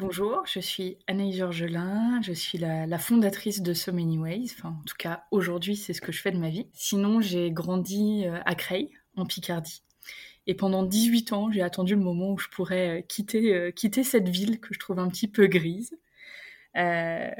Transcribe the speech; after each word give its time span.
Bonjour, 0.00 0.46
je 0.46 0.60
suis 0.60 0.96
Anaïs 1.08 1.36
Georgelin, 1.36 2.22
je 2.22 2.32
suis 2.32 2.56
la, 2.56 2.98
fondatrice 2.98 3.60
de 3.60 3.74
So 3.74 3.92
Many 3.92 4.16
Ways. 4.16 4.54
Enfin, 4.56 4.70
en 4.70 4.84
tout 4.86 4.96
cas, 4.98 5.24
aujourd'hui, 5.30 5.76
c'est 5.76 5.92
ce 5.92 6.00
que 6.00 6.10
je 6.10 6.22
fais 6.22 6.30
de 6.30 6.38
ma 6.38 6.48
vie. 6.48 6.70
Sinon, 6.72 7.20
j'ai 7.20 7.50
grandi 7.50 8.24
euh, 8.24 8.38
à 8.46 8.54
Creil, 8.54 8.88
en 9.16 9.26
Picardie. 9.26 9.82
Et 10.46 10.54
pendant 10.54 10.84
18 10.84 11.34
ans, 11.34 11.52
j'ai 11.52 11.60
attendu 11.60 11.96
le 11.96 12.00
moment 12.00 12.32
où 12.32 12.38
je 12.38 12.48
pourrais 12.48 13.00
euh, 13.00 13.02
quitter, 13.02 13.54
euh, 13.54 13.72
quitter 13.72 14.02
cette 14.02 14.30
ville 14.30 14.58
que 14.58 14.72
je 14.72 14.78
trouve 14.78 14.98
un 14.98 15.08
petit 15.08 15.28
peu 15.28 15.46
grise. 15.48 15.94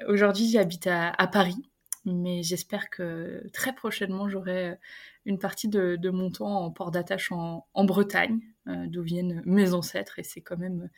Aujourd'hui, 0.07 0.51
j'habite 0.51 0.87
à, 0.87 1.09
à 1.17 1.27
Paris, 1.29 1.63
mais 2.05 2.43
j'espère 2.43 2.91
que 2.91 3.43
très 3.55 3.75
prochainement, 3.75 4.29
j'aurai 4.29 4.77
une 5.25 5.39
partie 5.39 5.69
de, 5.69 6.11
mon 6.11 6.31
temps 6.31 6.65
en 6.65 6.71
port 6.71 6.91
d'attache 6.91 7.33
en, 7.33 7.65
Bretagne, 7.85 8.41
d'où 8.67 9.03
viennent 9.03 9.41
mes 9.47 9.73
ancêtres, 9.73 10.19
et 10.19 10.25
c'est 10.25 10.43
quand 10.43 10.59
même 10.59 10.91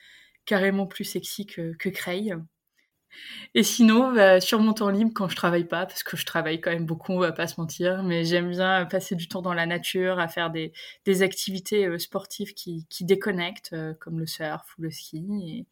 carrément 0.45 0.87
plus 0.87 1.05
sexy 1.05 1.47
que, 1.47 1.75
que 1.75 1.89
Creil. 1.89 2.35
Et 3.55 3.63
sinon, 3.63 4.13
bah, 4.13 4.41
sur 4.41 4.61
mon 4.61 4.73
temps 4.73 4.89
libre, 4.89 5.13
quand 5.15 5.29
je 5.29 5.37
travaille 5.37 5.67
pas, 5.67 5.87
parce 5.87 6.03
que 6.03 6.17
je 6.17 6.25
travaille 6.25 6.61
quand 6.61 6.71
même 6.71 6.87
beaucoup, 6.87 7.13
on 7.13 7.19
va 7.19 7.33
pas 7.33 7.47
se 7.47 7.61
mentir, 7.61 8.03
mais 8.03 8.25
j'aime 8.25 8.51
bien 8.51 8.87
passer 8.87 9.15
du 9.15 9.29
temps 9.29 9.43
dans 9.43 9.55
la 9.55 9.67
nature, 9.67 10.19
à 10.19 10.29
faire 10.29 10.51
des, 10.51 10.73
des 11.05 11.23
activités 11.23 11.87
euh, 11.87 11.99
sportives 11.99 12.55
qui, 12.55 12.87
qui 12.89 13.05
déconnectent, 13.05 13.73
euh, 13.75 13.95
comme 13.95 14.19
le 14.19 14.27
surf 14.27 14.75
ou 14.79 14.83
le 14.83 14.91
ski, 14.91 15.27
et 15.47 15.67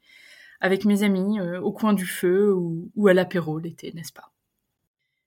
avec 0.61 0.85
mes 0.85 1.03
amis, 1.03 1.41
euh, 1.41 1.61
au 1.61 1.73
coin 1.73 1.95
du 1.95 2.07
feu 2.07 2.53
ou, 2.53 2.91
ou 2.95 3.09
à 3.09 3.15
l'apéro 3.15 3.59
l'été, 3.59 3.93
n'est-ce 3.95 4.13
pas? 4.13 4.33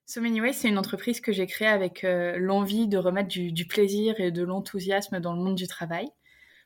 So 0.05 0.22
Many 0.22 0.53
c'est 0.53 0.67
une 0.67 0.78
entreprise 0.78 1.22
que 1.22 1.31
j'ai 1.31 1.47
créée 1.47 1.67
avec 1.67 2.05
l'envie 2.38 2.89
de 2.89 2.97
remettre 2.97 3.30
du 3.30 3.66
plaisir 3.66 4.19
et 4.19 4.31
de 4.31 4.44
l'enthousiasme 4.44 5.22
dans 5.22 5.33
le 5.33 5.41
monde 5.41 5.55
du 5.55 5.66
travail. 5.66 6.09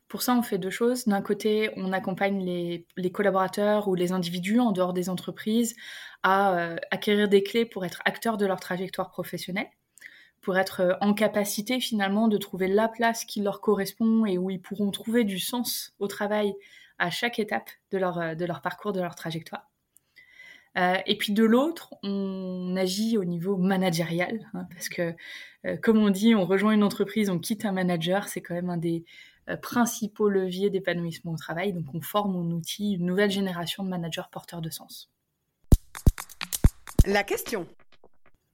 Pour 0.08 0.22
ça, 0.22 0.33
on 0.36 0.41
fait 0.41 0.58
deux 0.58 0.69
choses. 0.69 1.05
D'un 1.05 1.22
côté, 1.22 1.69
on 1.75 1.91
accompagne 1.91 2.41
les, 2.44 3.11
collaborateurs 3.11 3.88
ou 3.88 3.95
les 3.95 4.13
individus 4.13 4.59
en 4.59 4.72
dehors 4.72 4.94
des 4.94 5.09
entreprises 5.09 5.75
à 6.23 6.58
euh, 6.58 6.75
acquérir 6.91 7.27
des 7.27 7.44
clés 7.44 7.66
pour 7.66 7.86
être 7.86 8.02
acteurs 8.05 8.38
de 8.38 8.45
leur 8.45 8.59
trajectoire 8.59 9.11
professionnelle, 9.11 9.67
pour 10.41 10.58
être 10.58 10.80
euh, 10.81 10.94
en 11.02 11.13
capacité 11.13 11.81
finalement 11.81 12.30
de 12.30 12.38
trouver 12.38 12.67
la 12.67 12.88
place 12.88 13.25
qui 13.25 13.41
leur 13.41 13.59
correspond 13.59 14.25
et 14.25 14.38
où 14.38 14.50
ils 14.50 14.61
pourront 14.61 14.91
trouver 14.91 15.25
du 15.25 15.39
sens 15.39 15.94
au 16.00 16.08
travail 16.08 16.53
à 17.00 17.09
chaque 17.09 17.38
étape 17.38 17.69
de 17.91 17.97
leur, 17.97 18.17
euh, 18.17 18.35
parcours, 18.63 18.94
de 18.94 19.02
leur 19.02 19.16
trajectoire. 19.16 19.69
Et 21.08 21.17
puis 21.17 21.33
de 21.33 21.44
l'autre, 21.44 21.95
on 22.03 22.75
agit 22.78 23.17
au 23.17 23.25
niveau 23.25 23.58
managérial, 23.58 24.47
hein, 24.53 24.67
parce 24.72 24.89
que, 24.89 25.16
comme 25.81 25.97
on 25.97 26.11
dit, 26.11 26.35
on 26.35 26.45
rejoint 26.45 26.73
une 26.73 26.83
entreprise, 26.83 27.31
on 27.31 27.39
quitte 27.39 27.66
un 27.66 27.72
manager, 27.72 28.28
c'est 28.28 28.41
quand 28.41 28.53
même 28.53 28.69
un 28.69 28.78
des 28.78 29.03
principaux 29.56 30.30
leviers 30.30 30.70
d'épanouissement 30.70 31.31
au 31.31 31.38
travail. 31.38 31.73
Donc 31.73 31.86
on 31.94 32.02
forme, 32.02 32.36
on 32.36 32.52
outille 32.52 32.95
une 32.95 33.06
nouvelle 33.06 33.31
génération 33.31 33.84
de 33.84 33.90
managers 33.90 34.30
porteurs 34.31 34.62
de 34.62 34.70
sens. 34.70 35.09
La 37.06 37.23
question. 37.23 37.68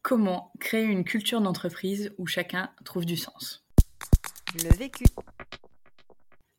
Comment 0.03 0.51
créer 0.59 0.83
une 0.83 1.05
culture 1.05 1.41
d'entreprise 1.41 2.13
où 2.17 2.27
chacun 2.27 2.69
trouve 2.83 3.05
du 3.05 3.17
sens? 3.17 3.65
Le 4.55 4.69
vécu. 4.75 5.05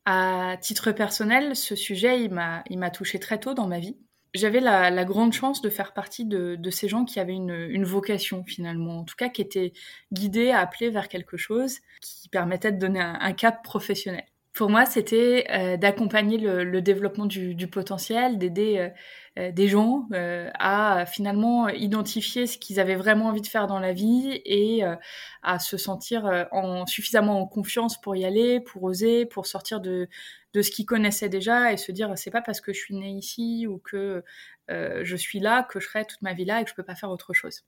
À 0.05 0.57
titre 0.61 0.91
personnel, 0.91 1.55
ce 1.55 1.75
sujet, 1.75 2.21
il 2.23 2.31
m'a, 2.31 2.63
il 2.69 2.77
m'a 2.77 2.89
touché 2.89 3.19
très 3.19 3.39
tôt 3.39 3.53
dans 3.53 3.67
ma 3.67 3.79
vie. 3.79 3.97
J'avais 4.35 4.59
la, 4.59 4.91
la, 4.91 5.05
grande 5.05 5.33
chance 5.33 5.61
de 5.61 5.69
faire 5.69 5.93
partie 5.93 6.25
de, 6.25 6.55
de 6.55 6.69
ces 6.69 6.87
gens 6.87 7.05
qui 7.05 7.19
avaient 7.19 7.33
une, 7.33 7.67
une, 7.69 7.85
vocation 7.85 8.43
finalement, 8.43 8.99
en 8.99 9.03
tout 9.03 9.15
cas 9.17 9.29
qui 9.29 9.41
étaient 9.41 9.73
guidés, 10.11 10.51
appelés 10.51 10.89
vers 10.89 11.07
quelque 11.07 11.37
chose 11.37 11.79
qui 12.01 12.29
permettait 12.29 12.71
de 12.71 12.77
donner 12.77 12.99
un, 12.99 13.33
cap 13.33 13.63
professionnel. 13.63 14.25
Pour 14.53 14.69
moi, 14.69 14.85
c'était 14.85 15.47
euh, 15.51 15.77
d'accompagner 15.77 16.37
le, 16.37 16.63
le, 16.63 16.81
développement 16.81 17.25
du, 17.25 17.55
du 17.55 17.67
potentiel, 17.67 18.37
d'aider 18.37 18.77
euh, 18.77 18.89
euh, 19.37 19.51
des 19.51 19.67
gens 19.67 20.07
euh, 20.13 20.49
à 20.59 21.05
finalement 21.05 21.67
identifier 21.67 22.47
ce 22.47 22.57
qu'ils 22.57 22.79
avaient 22.79 22.95
vraiment 22.95 23.25
envie 23.25 23.41
de 23.41 23.47
faire 23.47 23.67
dans 23.67 23.79
la 23.79 23.91
vie 23.91 24.41
et 24.45 24.85
euh, 24.85 24.95
à 25.43 25.59
se 25.59 25.75
sentir 25.75 26.47
en, 26.53 26.85
suffisamment 26.85 27.41
en 27.41 27.45
confiance 27.45 27.99
pour 27.99 28.15
y 28.15 28.23
aller, 28.23 28.61
pour 28.61 28.83
oser, 28.83 29.25
pour 29.25 29.45
sortir 29.45 29.81
de, 29.81 30.07
de 30.55 30.61
ce 30.61 30.71
qu'ils 30.71 30.85
connaissaient 30.85 31.29
déjà 31.29 31.71
et 31.71 31.77
se 31.77 31.91
dire 31.91 32.17
c'est 32.17 32.31
pas 32.31 32.41
parce 32.41 32.61
que 32.61 32.73
je 32.73 32.79
suis 32.79 32.95
né 32.95 33.09
ici 33.09 33.67
ou 33.67 33.77
que 33.77 34.23
je 34.69 35.15
suis 35.15 35.39
là 35.39 35.63
que 35.63 35.79
je 35.79 35.87
serai 35.87 36.05
toute 36.05 36.21
ma 36.21 36.33
vie 36.33 36.45
là 36.45 36.61
et 36.61 36.63
que 36.63 36.69
je 36.69 36.75
peux 36.75 36.83
pas 36.83 36.95
faire 36.95 37.11
autre 37.11 37.33
chose. 37.33 37.63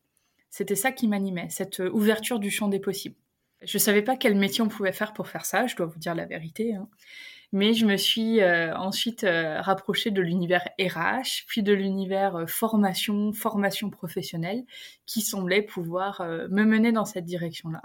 C'était 0.49 0.75
ça 0.75 0.91
qui 0.91 1.07
m'animait, 1.07 1.49
cette 1.49 1.79
ouverture 1.79 2.39
du 2.39 2.49
champ 2.49 2.69
des 2.69 2.79
possibles. 2.79 3.17
Je 3.61 3.77
savais 3.77 4.01
pas 4.01 4.15
quel 4.15 4.35
métier 4.35 4.63
on 4.63 4.69
pouvait 4.69 4.93
faire 4.93 5.13
pour 5.13 5.27
faire 5.27 5.45
ça, 5.45 5.67
je 5.67 5.75
dois 5.75 5.87
vous 5.87 5.99
dire 5.99 6.15
la 6.15 6.25
vérité. 6.25 6.75
Hein. 6.75 6.87
Mais 7.53 7.73
je 7.73 7.85
me 7.85 7.95
suis 7.95 8.41
euh, 8.41 8.75
ensuite 8.75 9.23
euh, 9.23 9.61
rapprochée 9.61 10.11
de 10.11 10.21
l'univers 10.21 10.67
RH, 10.79 11.45
puis 11.47 11.63
de 11.63 11.73
l'univers 11.73 12.35
euh, 12.35 12.45
formation, 12.45 13.31
formation 13.31 13.89
professionnelle, 13.89 14.65
qui 15.05 15.21
semblait 15.21 15.61
pouvoir 15.61 16.21
me 16.21 16.63
mener 16.63 16.91
dans 16.91 17.05
cette 17.05 17.25
direction-là. 17.25 17.81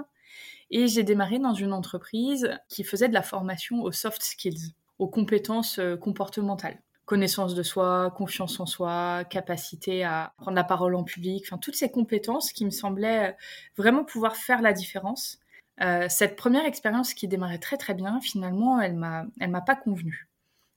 Et 0.71 0.89
j'ai 0.89 1.05
démarré 1.05 1.39
dans 1.39 1.55
une 1.55 1.73
entreprise 1.73 2.51
qui 2.69 2.83
faisait 2.83 3.09
de 3.09 3.15
la 3.15 3.23
formation 3.23 3.83
aux 3.83 3.93
soft 3.93 4.23
skills, 4.23 4.75
aux 5.03 5.09
compétences 5.09 5.81
comportementales 6.01 6.79
connaissance 7.05 7.55
de 7.55 7.63
soi, 7.63 8.15
confiance 8.17 8.59
en 8.61 8.65
soi, 8.65 9.25
capacité 9.29 10.03
à 10.05 10.33
prendre 10.39 10.55
la 10.55 10.65
parole 10.65 10.95
en 10.95 11.03
public, 11.03 11.45
enfin 11.47 11.59
toutes 11.59 11.75
ces 11.75 11.91
compétences 11.91 12.53
qui 12.53 12.65
me 12.65 12.71
semblaient 12.71 13.37
vraiment 13.77 14.05
pouvoir 14.05 14.37
faire 14.37 14.63
la 14.63 14.73
différence 14.73 15.43
euh, 15.81 16.07
cette 16.09 16.37
première 16.37 16.65
expérience 16.67 17.15
qui 17.15 17.29
démarrait 17.29 17.59
très 17.59 17.77
très 17.77 17.95
bien, 17.95 18.21
finalement, 18.21 18.81
elle 18.81 18.95
m'a, 18.95 19.25
m'a 19.41 19.61
pas 19.61 19.77
convenu. 19.77 20.29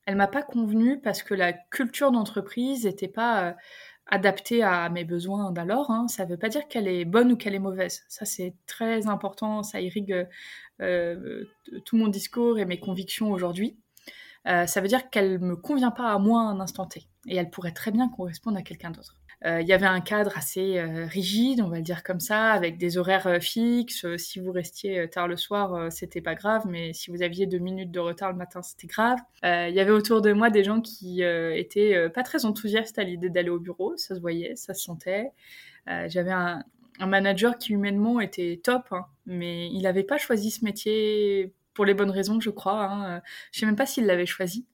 Elle 0.05 0.15
m'a 0.15 0.27
pas 0.27 0.43
convenu 0.43 0.99
parce 0.99 1.23
que 1.23 1.33
la 1.33 1.53
culture 1.53 2.11
d'entreprise 2.11 2.85
n'était 2.85 3.07
pas 3.07 3.49
euh, 3.49 3.53
adaptée 4.07 4.63
à 4.63 4.89
mes 4.89 5.03
besoins 5.03 5.51
d'alors. 5.51 5.91
Hein. 5.91 6.07
Ça 6.07 6.25
ne 6.25 6.31
veut 6.31 6.37
pas 6.37 6.49
dire 6.49 6.67
qu'elle 6.67 6.87
est 6.87 7.05
bonne 7.05 7.31
ou 7.31 7.37
qu'elle 7.37 7.55
est 7.55 7.59
mauvaise. 7.59 8.03
Ça 8.07 8.25
c'est 8.25 8.53
très 8.67 9.07
important, 9.07 9.63
ça 9.63 9.81
irrigue 9.81 10.27
euh, 10.81 11.45
tout 11.85 11.97
mon 11.97 12.07
discours 12.07 12.59
et 12.59 12.65
mes 12.65 12.79
convictions 12.79 13.31
aujourd'hui. 13.31 13.77
Euh, 14.47 14.66
ça 14.67 14.81
veut 14.81 14.88
dire 14.88 15.09
qu'elle 15.09 15.39
me 15.39 15.56
convient 15.56 15.91
pas 15.91 16.11
à 16.11 16.19
moi 16.19 16.41
à 16.41 16.45
un 16.45 16.59
instant 16.59 16.85
T 16.85 17.07
et 17.28 17.35
elle 17.35 17.50
pourrait 17.50 17.72
très 17.72 17.91
bien 17.91 18.09
correspondre 18.09 18.57
à 18.57 18.61
quelqu'un 18.61 18.91
d'autre. 18.91 19.16
Euh, 19.45 19.61
il 19.61 19.67
y 19.67 19.73
avait 19.73 19.85
un 19.85 20.00
cadre 20.01 20.35
assez 20.38 20.78
euh, 20.78 21.06
rigide, 21.06 21.61
on 21.61 21.67
va 21.67 21.78
le 21.78 21.83
dire 21.83 22.03
comme 22.03 22.19
ça, 22.19 22.51
avec 22.51 22.78
des 22.78 22.97
horaires 22.97 23.39
fixes. 23.41 24.05
Si 24.17 24.39
vous 24.39 24.51
restiez 24.51 25.09
tard 25.09 25.28
le 25.28 25.35
soir, 25.35 25.91
c'était 25.91 26.22
pas 26.22 26.35
grave, 26.35 26.63
mais 26.67 26.94
si 26.94 27.11
vous 27.11 27.22
aviez 27.22 27.45
deux 27.45 27.59
minutes 27.59 27.91
de 27.91 28.00
retard 28.00 28.31
le 28.31 28.38
matin, 28.38 28.61
c'était 28.61 28.88
grave. 28.88 29.19
Il 29.44 29.73
y 29.73 29.79
avait 29.79 29.91
autour 29.91 30.22
de 30.22 30.31
moi 30.31 30.50
des 30.50 30.63
gens 30.63 30.81
qui 30.81 31.22
étaient 31.22 32.09
pas 32.09 32.23
très 32.23 32.45
enthousiastes 32.45 32.97
à 32.97 33.03
l'idée 33.03 33.29
d'aller 33.29 33.50
au 33.50 33.59
bureau, 33.59 33.97
ça 33.97 34.16
se 34.16 34.19
voyait, 34.19 34.55
ça 34.55 34.73
se 34.73 34.84
sentait. 34.84 35.31
J'avais 35.85 36.31
un, 36.31 36.63
un, 37.00 37.07
manager 37.07 37.57
qui 37.57 37.73
humainement 37.73 38.22
était 38.22 38.59
top, 38.63 38.88
hein, 38.91 39.05
mais 39.25 39.67
il 39.67 39.81
n'avait 39.84 40.03
pas 40.03 40.17
choisi 40.17 40.50
ce 40.50 40.63
métier 40.63 41.53
pour 41.75 41.85
les 41.85 41.93
bonnes 41.93 42.09
raisons, 42.09 42.39
je 42.39 42.49
crois. 42.49 42.85
Hein. 42.85 43.21
Je 43.51 43.59
sais 43.59 43.65
même 43.67 43.75
pas 43.75 43.85
s'il 43.85 44.07
l'avait 44.07 44.25
choisi 44.25 44.65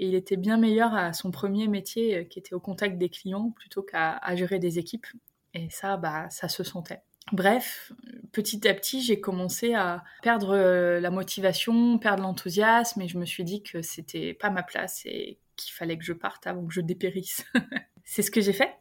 et 0.00 0.06
il 0.06 0.14
était 0.14 0.38
bien 0.38 0.56
meilleur 0.56 0.94
à 0.94 1.12
son 1.12 1.30
premier 1.30 1.68
métier 1.68 2.16
euh, 2.16 2.24
qui 2.24 2.38
était 2.38 2.54
au 2.54 2.60
contact 2.60 2.98
des 2.98 3.10
clients 3.10 3.50
plutôt 3.50 3.82
qu'à 3.82 4.18
gérer 4.34 4.58
des 4.58 4.78
équipes. 4.78 5.06
Et 5.52 5.68
ça, 5.70 5.98
bah, 5.98 6.28
ça 6.30 6.48
se 6.48 6.64
sentait. 6.64 7.02
Bref, 7.32 7.92
petit 8.32 8.66
à 8.66 8.74
petit, 8.74 9.02
j'ai 9.02 9.20
commencé 9.20 9.74
à 9.74 10.02
perdre 10.22 10.56
euh, 10.56 11.00
la 11.00 11.10
motivation, 11.10 11.98
perdre 11.98 12.22
l'enthousiasme, 12.22 13.02
et 13.02 13.08
je 13.08 13.18
me 13.18 13.26
suis 13.26 13.44
dit 13.44 13.62
que 13.62 13.82
c'était 13.82 14.32
pas 14.32 14.48
ma 14.48 14.62
place 14.62 15.02
et 15.04 15.38
qu'il 15.56 15.72
fallait 15.74 15.98
que 15.98 16.04
je 16.04 16.14
parte 16.14 16.46
avant 16.46 16.66
que 16.66 16.72
je 16.72 16.80
dépérisse. 16.80 17.44
C'est 18.04 18.22
ce 18.22 18.30
que 18.30 18.40
j'ai 18.40 18.54
fait. 18.54 18.74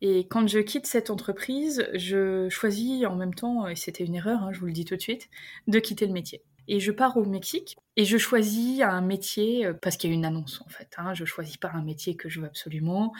Et 0.00 0.26
quand 0.26 0.46
je 0.48 0.58
quitte 0.58 0.86
cette 0.86 1.08
entreprise, 1.08 1.88
je 1.94 2.48
choisis 2.48 3.06
en 3.06 3.14
même 3.14 3.32
temps, 3.32 3.68
et 3.68 3.76
c'était 3.76 4.04
une 4.04 4.16
erreur, 4.16 4.42
hein, 4.42 4.52
je 4.52 4.58
vous 4.58 4.66
le 4.66 4.72
dis 4.72 4.84
tout 4.84 4.96
de 4.96 5.00
suite, 5.00 5.30
de 5.68 5.78
quitter 5.78 6.06
le 6.06 6.12
métier. 6.12 6.42
Et 6.68 6.80
je 6.80 6.92
pars 6.92 7.16
au 7.16 7.24
Mexique 7.24 7.76
Et 7.96 8.04
je 8.04 8.18
choisis 8.18 8.82
un 8.82 9.00
métier 9.00 9.66
euh, 9.66 9.72
parce 9.72 9.96
qu'il 9.96 10.10
y 10.10 10.12
a 10.12 10.16
une 10.16 10.24
annonce 10.24 10.60
en 10.62 10.68
fait. 10.68 10.88
Hein. 10.98 11.14
Je 11.14 11.24
choisis 11.24 11.56
pas 11.56 11.70
un 11.72 11.82
métier 11.82 12.16
que 12.16 12.28
je 12.28 12.40
veux 12.40 12.46
absolument. 12.46 13.12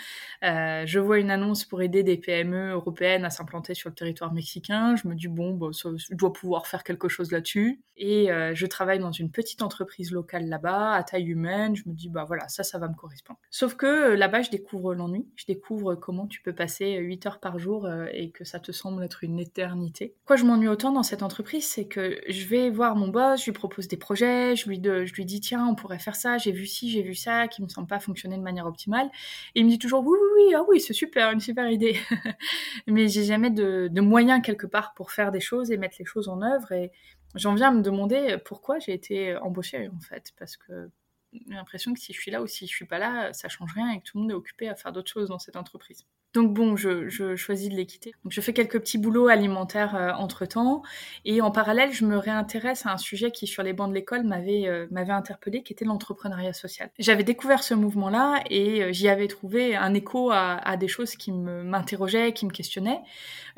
Euh, 0.42 0.84
je 0.84 0.98
vois 0.98 1.18
une 1.18 1.30
annonce 1.30 1.64
pour 1.64 1.80
aider 1.82 2.02
des 2.02 2.16
PME 2.16 2.72
européennes 2.72 3.24
à 3.24 3.30
s'implanter 3.30 3.74
sur 3.74 3.88
le 3.88 3.94
territoire 3.94 4.32
mexicain. 4.32 4.96
Je 4.96 5.06
me 5.06 5.14
dis 5.14 5.28
bon, 5.28 5.54
bah, 5.54 5.68
je 5.72 6.14
dois 6.14 6.32
pouvoir 6.32 6.66
faire 6.66 6.82
quelque 6.82 7.08
chose 7.08 7.30
là-dessus. 7.30 7.80
Et 7.96 8.32
euh, 8.32 8.52
je 8.56 8.66
travaille 8.66 8.98
dans 8.98 9.12
une 9.12 9.30
petite 9.30 9.62
entreprise 9.62 10.10
locale 10.10 10.48
là-bas, 10.48 10.94
à 10.94 11.04
taille 11.04 11.28
humaine. 11.28 11.76
Je 11.76 11.84
me 11.86 11.94
dis 11.94 12.08
bah 12.08 12.24
voilà, 12.24 12.48
ça, 12.48 12.64
ça 12.64 12.78
va 12.78 12.88
me 12.88 12.94
correspondre. 12.94 13.38
Sauf 13.50 13.76
que 13.76 14.14
là-bas, 14.14 14.42
je 14.42 14.50
découvre 14.50 14.94
l'ennui. 14.94 15.28
Je 15.36 15.44
découvre 15.46 15.94
comment 15.94 16.26
tu 16.26 16.42
peux 16.42 16.52
passer 16.52 16.96
8 16.96 17.26
heures 17.26 17.38
par 17.38 17.60
jour 17.60 17.88
et 18.12 18.30
que 18.30 18.44
ça 18.44 18.58
te 18.58 18.72
semble 18.72 19.04
être 19.04 19.22
une 19.22 19.38
éternité. 19.38 20.16
Pourquoi 20.18 20.36
je 20.36 20.44
m'ennuie 20.44 20.66
autant 20.66 20.90
dans 20.90 21.04
cette 21.04 21.22
entreprise, 21.22 21.68
c'est 21.68 21.86
que 21.86 22.18
je 22.28 22.46
vais 22.46 22.70
voir 22.70 22.96
mon 22.96 23.08
boss, 23.08 23.40
je 23.40 23.44
lui 23.44 23.52
propose 23.52 23.86
des 23.86 23.96
projets, 23.96 24.56
je 24.56 24.63
je 24.64 25.12
lui 25.14 25.24
dis 25.24 25.40
tiens, 25.40 25.66
on 25.66 25.74
pourrait 25.74 25.98
faire 25.98 26.16
ça, 26.16 26.38
j'ai 26.38 26.52
vu 26.52 26.66
ci, 26.66 26.90
j'ai 26.90 27.02
vu 27.02 27.14
ça, 27.14 27.48
qui 27.48 27.62
me 27.62 27.68
semble 27.68 27.86
pas 27.86 28.00
fonctionner 28.00 28.36
de 28.36 28.42
manière 28.42 28.66
optimale. 28.66 29.10
Et 29.54 29.60
il 29.60 29.64
me 29.64 29.70
dit 29.70 29.78
toujours 29.78 30.04
oui, 30.06 30.18
oui, 30.20 30.28
oui, 30.46 30.54
ah 30.54 30.62
oui, 30.68 30.80
c'est 30.80 30.92
super, 30.92 31.30
une 31.30 31.40
super 31.40 31.70
idée. 31.70 31.98
Mais 32.86 33.08
j'ai 33.08 33.24
jamais 33.24 33.50
de, 33.50 33.88
de 33.90 34.00
moyens 34.00 34.42
quelque 34.42 34.66
part 34.66 34.94
pour 34.94 35.12
faire 35.12 35.30
des 35.32 35.40
choses 35.40 35.70
et 35.70 35.76
mettre 35.76 35.96
les 35.98 36.04
choses 36.04 36.28
en 36.28 36.42
œuvre. 36.42 36.72
Et 36.72 36.92
j'en 37.34 37.54
viens 37.54 37.68
à 37.68 37.72
me 37.72 37.82
demander 37.82 38.36
pourquoi 38.44 38.78
j'ai 38.78 38.92
été 38.92 39.36
embauchée 39.36 39.88
en 39.88 40.00
fait, 40.00 40.32
parce 40.38 40.56
que 40.56 40.90
j'ai 41.32 41.54
l'impression 41.54 41.92
que 41.94 42.00
si 42.00 42.12
je 42.12 42.20
suis 42.20 42.30
là 42.30 42.42
ou 42.42 42.46
si 42.46 42.66
je 42.66 42.74
suis 42.74 42.84
pas 42.84 42.98
là, 42.98 43.32
ça 43.32 43.48
change 43.48 43.72
rien 43.74 43.90
et 43.90 43.98
que 44.00 44.04
tout 44.04 44.18
le 44.18 44.22
monde 44.22 44.30
est 44.30 44.34
occupé 44.34 44.68
à 44.68 44.74
faire 44.74 44.92
d'autres 44.92 45.10
choses 45.10 45.28
dans 45.28 45.38
cette 45.38 45.56
entreprise. 45.56 46.06
Donc 46.34 46.52
bon, 46.52 46.74
je, 46.74 47.08
je 47.08 47.36
choisis 47.36 47.68
de 47.68 47.76
les 47.76 47.86
quitter. 47.86 48.12
Je 48.28 48.40
fais 48.40 48.52
quelques 48.52 48.80
petits 48.80 48.98
boulots 48.98 49.28
alimentaires 49.28 49.94
euh, 49.94 50.10
entre 50.10 50.46
temps 50.46 50.82
et 51.24 51.40
en 51.40 51.52
parallèle, 51.52 51.92
je 51.92 52.04
me 52.04 52.18
réintéresse 52.18 52.86
à 52.86 52.92
un 52.92 52.96
sujet 52.98 53.30
qui 53.30 53.46
sur 53.46 53.62
les 53.62 53.72
bancs 53.72 53.88
de 53.88 53.94
l'école 53.94 54.24
m'avait 54.24 54.66
euh, 54.66 54.88
m'avait 54.90 55.12
interpellé, 55.12 55.62
qui 55.62 55.72
était 55.72 55.84
l'entrepreneuriat 55.84 56.52
social. 56.52 56.90
J'avais 56.98 57.22
découvert 57.22 57.62
ce 57.62 57.74
mouvement-là 57.74 58.42
et 58.50 58.82
euh, 58.82 58.92
j'y 58.92 59.08
avais 59.08 59.28
trouvé 59.28 59.76
un 59.76 59.94
écho 59.94 60.32
à, 60.32 60.56
à 60.56 60.76
des 60.76 60.88
choses 60.88 61.14
qui 61.14 61.30
m'interrogeaient, 61.30 62.32
qui 62.32 62.46
me 62.46 62.50
questionnaient. 62.50 63.00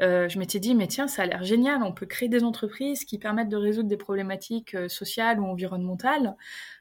Euh, 0.03 0.29
je 0.29 0.39
m'étais 0.39 0.61
dit 0.61 0.75
mais 0.75 0.87
tiens, 0.87 1.09
ça 1.09 1.23
a 1.23 1.27
l'air 1.27 1.45
génial, 1.45 1.83
on 1.83 1.93
peut 1.93 2.07
créer 2.07 2.29
des 2.29 2.45
entreprises 2.45 3.07
qui 3.07 3.19
permettent 3.19 3.49
de 3.49 3.57
résoudre 3.57 3.89
des 3.89 3.97
problématiques 3.97 4.77
sociales 4.89 5.41
ou 5.41 5.47
environnementales. 5.47 6.37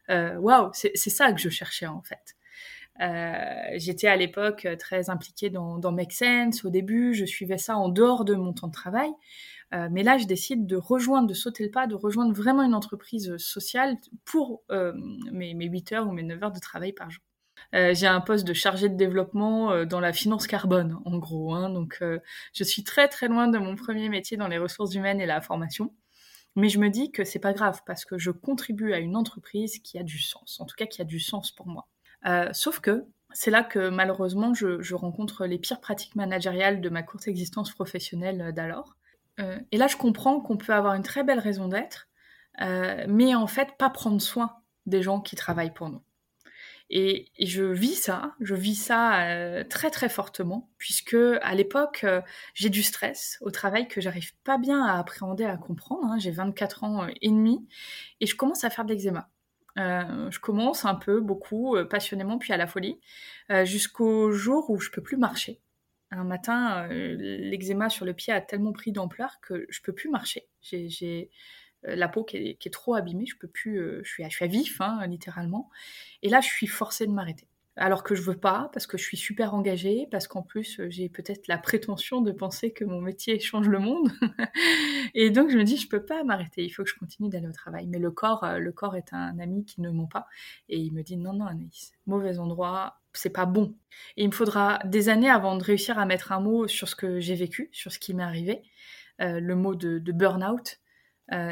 Waouh, 0.09 0.65
wow, 0.65 0.71
c'est 0.73 0.97
ça 1.09 1.31
que 1.31 1.39
je 1.39 1.49
cherchais 1.49 1.87
en 1.87 2.01
fait. 2.01 2.34
Euh, 3.01 3.45
j'étais 3.75 4.07
à 4.07 4.15
l'époque 4.15 4.65
euh, 4.65 4.75
très 4.77 5.09
impliquée 5.09 5.49
dans, 5.49 5.77
dans 5.77 5.91
Make 5.91 6.13
Sense 6.13 6.63
au 6.63 6.69
début, 6.69 7.13
je 7.13 7.25
suivais 7.25 7.57
ça 7.57 7.75
en 7.77 7.89
dehors 7.89 8.23
de 8.23 8.35
mon 8.35 8.53
temps 8.53 8.67
de 8.67 8.73
travail. 8.73 9.09
Euh, 9.73 9.89
mais 9.91 10.03
là, 10.03 10.17
je 10.17 10.25
décide 10.25 10.65
de 10.65 10.77
rejoindre, 10.77 11.27
de 11.27 11.33
sauter 11.33 11.65
le 11.65 11.71
pas, 11.71 11.87
de 11.87 11.95
rejoindre 11.95 12.33
vraiment 12.33 12.63
une 12.63 12.75
entreprise 12.75 13.35
sociale 13.37 13.97
pour 14.23 14.63
mes, 15.31 15.53
mes 15.53 15.65
8 15.65 15.91
heures 15.91 16.07
ou 16.07 16.11
mes 16.11 16.23
9 16.23 16.43
heures 16.43 16.51
de 16.51 16.59
travail 16.59 16.93
par 16.93 17.09
jour. 17.09 17.23
J'ai 17.73 18.07
un 18.07 18.21
poste 18.21 18.47
de 18.47 18.53
chargé 18.53 18.87
de 18.89 18.95
développement 18.95 19.85
dans 19.85 19.99
la 19.99 20.13
finance 20.13 20.47
carbone, 20.47 20.97
en 21.03 21.17
gros. 21.17 21.53
Hein, 21.55 21.69
donc, 21.69 22.01
je 22.53 22.63
suis 22.63 22.83
très 22.83 23.07
très 23.09 23.27
loin 23.27 23.47
de 23.47 23.57
mon 23.57 23.75
premier 23.75 24.07
métier 24.07 24.37
dans 24.37 24.47
les 24.47 24.59
ressources 24.59 24.93
humaines 24.93 25.19
et 25.19 25.25
la 25.25 25.41
formation. 25.41 25.91
Mais 26.55 26.69
je 26.69 26.79
me 26.79 26.89
dis 26.89 27.11
que 27.11 27.25
c'est 27.25 27.39
pas 27.39 27.53
grave 27.53 27.81
parce 27.85 28.05
que 28.05 28.17
je 28.17 28.31
contribue 28.31 28.93
à 28.93 28.99
une 28.99 29.17
entreprise 29.17 29.79
qui 29.79 29.97
a 29.97 30.03
du 30.03 30.19
sens, 30.19 30.59
en 30.61 30.65
tout 30.65 30.75
cas 30.77 30.85
qui 30.85 31.01
a 31.01 31.05
du 31.05 31.19
sens 31.19 31.51
pour 31.51 31.67
moi. 31.67 31.87
Euh, 32.25 32.49
sauf 32.53 32.79
que 32.79 33.05
c'est 33.31 33.51
là 33.51 33.63
que 33.63 33.89
malheureusement 33.89 34.53
je, 34.53 34.93
rencontre 34.93 35.45
les 35.45 35.59
pires 35.59 35.81
pratiques 35.81 36.15
managériales 36.15 36.81
de 36.81 36.89
ma 36.89 37.03
courte 37.03 37.27
existence 37.27 37.71
professionnelle 37.71 38.41
euh, 38.41 38.51
d'alors. 38.51 38.95
Euh, 39.39 39.59
et 39.71 39.77
là 39.77 39.87
je 39.87 39.97
comprends 39.97 40.39
qu'on 40.39 40.57
peut 40.57 40.73
avoir 40.73 40.93
une 40.93 41.03
très 41.03 41.23
belle 41.23 41.39
raison 41.39 41.67
d'être, 41.67 42.07
mais 43.07 43.35
en 43.35 43.47
fait 43.47 43.75
pas 43.77 43.89
prendre 43.89 44.21
soin 44.21 44.57
des 44.85 45.01
gens 45.01 45.19
qui 45.19 45.35
travaillent 45.35 45.73
pour 45.73 45.89
nous. 45.89 46.01
Et, 46.91 47.31
je 47.39 47.63
vis 47.63 47.95
ça, 47.95 48.35
je 48.39 48.53
vis 48.55 48.75
ça 48.75 49.63
très 49.69 49.89
très 49.89 50.07
fortement, 50.07 50.69
puisque 50.77 51.17
à 51.41 51.53
l'époque 51.53 52.05
j'ai 52.53 52.69
du 52.69 52.81
stress 52.81 53.39
au 53.41 53.51
travail 53.51 53.89
que 53.89 53.99
j'arrive 53.99 54.33
pas 54.45 54.57
bien 54.57 54.85
à 54.85 54.97
appréhender, 54.99 55.43
à 55.43 55.57
comprendre. 55.57 56.05
Hein. 56.05 56.19
J'ai 56.19 56.31
24 56.31 56.83
ans 56.85 57.07
et 57.21 57.29
demi 57.29 57.67
et 58.21 58.27
je 58.27 58.35
commence 58.35 58.63
à 58.63 58.69
faire 58.69 58.85
de 58.85 58.93
l'eczéma. 58.93 59.29
Euh, 59.77 60.31
je 60.31 60.39
commence 60.39 60.85
un 60.85 60.95
peu, 60.95 61.19
beaucoup, 61.19 61.75
euh, 61.75 61.85
passionnément, 61.85 62.37
puis 62.37 62.53
à 62.53 62.57
la 62.57 62.67
folie, 62.67 62.99
euh, 63.51 63.65
jusqu'au 63.65 64.31
jour 64.31 64.69
où 64.69 64.79
je 64.79 64.89
peux 64.89 65.01
plus 65.01 65.17
marcher. 65.17 65.59
Un 66.11 66.23
matin, 66.23 66.87
l'eczéma 66.87 67.89
sur 67.89 68.05
le 68.05 68.13
pied 68.13 68.31
a 68.31 68.39
tellement 68.39 68.71
pris 68.71 68.91
d'ampleur 68.91 69.39
que 69.41 69.65
je 69.69 69.81
peux 69.81 69.91
plus 69.91 70.09
marcher. 70.09 70.47
J'ai 70.61 71.29
la 71.83 72.07
peau 72.07 72.23
qui 72.23 72.37
est, 72.37 72.73
trop 72.73 72.95
abîmée, 72.95 73.25
je 73.25 73.35
peux 73.37 73.47
plus, 73.47 74.01
je 74.03 74.09
suis, 74.09 74.23
à 74.23 74.47
vif, 74.47 74.79
hein, 74.81 75.05
littéralement. 75.07 75.69
Et 76.21 76.29
là, 76.29 76.41
je 76.41 76.47
suis 76.47 76.67
forcée 76.67 77.05
de 77.07 77.11
m'arrêter 77.11 77.47
alors 77.77 78.03
que 78.03 78.15
je 78.15 78.21
veux 78.21 78.37
pas, 78.37 78.69
parce 78.71 78.87
que 78.87 78.97
je 78.97 79.03
suis 79.03 79.17
super 79.17 79.53
engagée, 79.53 80.07
parce 80.09 80.27
qu'en 80.27 80.41
plus 80.41 80.79
euh, 80.79 80.89
j'ai 80.89 81.09
peut-être 81.09 81.47
la 81.47 81.57
prétention 81.57 82.21
de 82.21 82.31
penser 82.31 82.71
que 82.71 82.85
mon 82.85 83.01
métier 83.01 83.39
change 83.39 83.67
le 83.67 83.79
monde. 83.79 84.11
et 85.13 85.29
donc 85.29 85.49
je 85.49 85.57
me 85.57 85.63
dis 85.63 85.75
je 85.75 85.89
peux 85.89 86.03
pas 86.03 86.23
m'arrêter, 86.23 86.63
il 86.63 86.69
faut 86.69 86.83
que 86.83 86.89
je 86.89 86.97
continue 86.97 87.29
d'aller 87.29 87.47
au 87.47 87.51
travail. 87.51 87.87
Mais 87.87 87.99
le 87.99 88.11
corps, 88.11 88.43
euh, 88.45 88.59
le 88.59 88.71
corps 88.71 88.95
est 88.95 89.11
un 89.11 89.39
ami 89.39 89.65
qui 89.65 89.81
ne 89.81 89.89
ment 89.89 90.07
pas 90.07 90.27
et 90.69 90.79
il 90.79 90.93
me 90.93 91.03
dit 91.03 91.17
non 91.17 91.33
non 91.33 91.45
Anaïs, 91.45 91.93
mauvais 92.05 92.39
endroit, 92.39 93.01
c'est 93.11 93.29
pas 93.29 93.45
bon. 93.45 93.75
Et 94.15 94.23
il 94.23 94.27
me 94.27 94.33
faudra 94.33 94.79
des 94.85 95.09
années 95.09 95.29
avant 95.29 95.57
de 95.57 95.63
réussir 95.63 95.99
à 95.99 96.05
mettre 96.05 96.31
un 96.31 96.39
mot 96.39 96.67
sur 96.67 96.87
ce 96.87 96.95
que 96.95 97.19
j'ai 97.19 97.35
vécu, 97.35 97.69
sur 97.73 97.91
ce 97.91 97.99
qui 97.99 98.13
m'est 98.13 98.23
arrivé, 98.23 98.61
euh, 99.21 99.39
le 99.41 99.55
mot 99.55 99.75
de, 99.75 99.99
de 99.99 100.11
burn-out. 100.13 100.79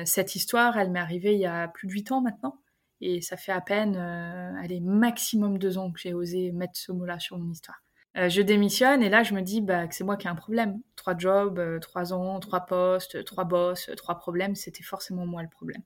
cette 0.06 0.36
histoire, 0.36 0.78
elle 0.78 0.92
m'est 0.92 1.00
arrivée 1.00 1.34
il 1.34 1.40
y 1.40 1.46
a 1.46 1.68
plus 1.68 1.88
de 1.88 1.94
huit 1.94 2.12
ans 2.12 2.22
maintenant. 2.22 2.63
Et 3.06 3.20
ça 3.20 3.36
fait 3.36 3.52
à 3.52 3.60
peine, 3.60 3.98
euh, 3.98 4.64
allez, 4.64 4.80
maximum 4.80 5.58
deux 5.58 5.78
ans 5.78 5.92
que 5.92 6.00
j'ai 6.00 6.14
osé 6.14 6.54
mettre 6.54 6.78
ce 6.78 6.94
mot-là 6.94 7.20
sur 7.20 7.38
mon 7.38 7.52
histoire. 7.52 7.84
Euh, 8.16 8.30
je 8.30 8.42
démissionne 8.42 9.04
et 9.04 9.10
là 9.10 9.24
je 9.24 9.34
me 9.34 9.42
dis 9.42 9.60
bah, 9.60 9.88
que 9.88 9.96
c'est 9.96 10.06
moi 10.06 10.16
qui 10.16 10.28
ai 10.28 10.30
un 10.30 10.36
problème. 10.36 10.80
Trois 10.96 11.18
jobs, 11.18 11.60
euh, 11.60 11.80
trois 11.80 12.14
ans, 12.14 12.40
trois 12.40 12.62
postes, 12.62 13.26
trois 13.26 13.44
boss, 13.44 13.90
trois 13.98 14.16
problèmes, 14.16 14.56
c'était 14.56 14.84
forcément 14.84 15.26
moi 15.26 15.44
le 15.44 15.50
problème. 15.50 15.82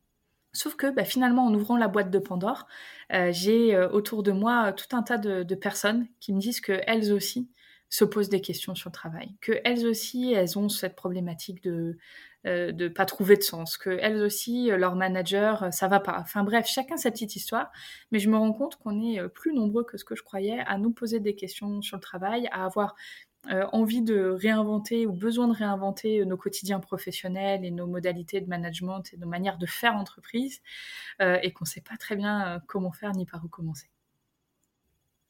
Sauf 0.53 0.75
que 0.75 0.91
bah, 0.91 1.05
finalement, 1.05 1.47
en 1.47 1.53
ouvrant 1.55 1.75
la 1.75 1.87
boîte 1.87 2.11
de 2.11 2.19
Pandore, 2.19 2.67
j'ai 3.29 3.77
autour 3.77 4.21
de 4.21 4.31
moi 4.31 4.71
tout 4.73 4.95
un 4.95 5.01
tas 5.01 5.17
de, 5.17 5.41
de, 5.41 5.55
personnes 5.55 6.07
qui 6.19 6.33
me 6.33 6.39
disent 6.39 6.61
qu'elles 6.61 7.11
aussi 7.11 7.49
se 7.89 8.03
posent 8.05 8.29
des 8.29 8.41
questions 8.41 8.75
sur 8.75 8.89
le 8.89 8.93
travail, 8.93 9.35
qu'elles 9.41 9.85
aussi, 9.85 10.33
elles 10.33 10.57
ont 10.59 10.69
cette 10.69 10.95
problématique 10.95 11.63
de 11.63 11.97
euh, 12.47 12.71
de 12.71 12.87
pas 12.87 13.05
trouver 13.05 13.35
de 13.35 13.41
sens, 13.41 13.77
que 13.77 13.89
elles 14.01 14.21
aussi, 14.21 14.71
euh, 14.71 14.77
leur 14.77 14.95
manager, 14.95 15.63
euh, 15.63 15.71
ça 15.71 15.87
va 15.87 15.99
pas. 15.99 16.17
Enfin 16.19 16.43
bref, 16.43 16.67
chacun 16.67 16.95
sa 16.95 17.11
petite 17.11 17.35
histoire, 17.35 17.71
mais 18.11 18.19
je 18.19 18.29
me 18.29 18.37
rends 18.37 18.53
compte 18.53 18.77
qu'on 18.77 19.01
est 19.01 19.27
plus 19.29 19.53
nombreux 19.53 19.83
que 19.83 19.97
ce 19.97 20.05
que 20.05 20.15
je 20.15 20.23
croyais 20.23 20.59
à 20.59 20.77
nous 20.77 20.91
poser 20.91 21.19
des 21.19 21.35
questions 21.35 21.81
sur 21.81 21.97
le 21.97 22.01
travail, 22.01 22.47
à 22.51 22.65
avoir 22.65 22.95
envie 23.71 24.01
de 24.01 24.29
réinventer 24.29 25.07
ou 25.07 25.13
besoin 25.13 25.47
de 25.47 25.53
réinventer 25.53 26.25
nos 26.25 26.35
quotidiens 26.35 26.81
professionnels 26.81 27.63
et 27.63 27.71
nos 27.71 27.87
modalités 27.87 28.41
de 28.41 28.47
management 28.47 29.03
et 29.13 29.17
nos 29.17 29.27
manières 29.27 29.57
de 29.57 29.65
faire 29.65 29.95
entreprise, 29.95 30.61
et 31.21 31.53
qu'on 31.53 31.65
sait 31.65 31.81
pas 31.81 31.95
très 31.97 32.15
bien 32.17 32.61
comment 32.67 32.91
faire 32.91 33.13
ni 33.13 33.25
par 33.25 33.43
où 33.45 33.47
commencer. 33.47 33.89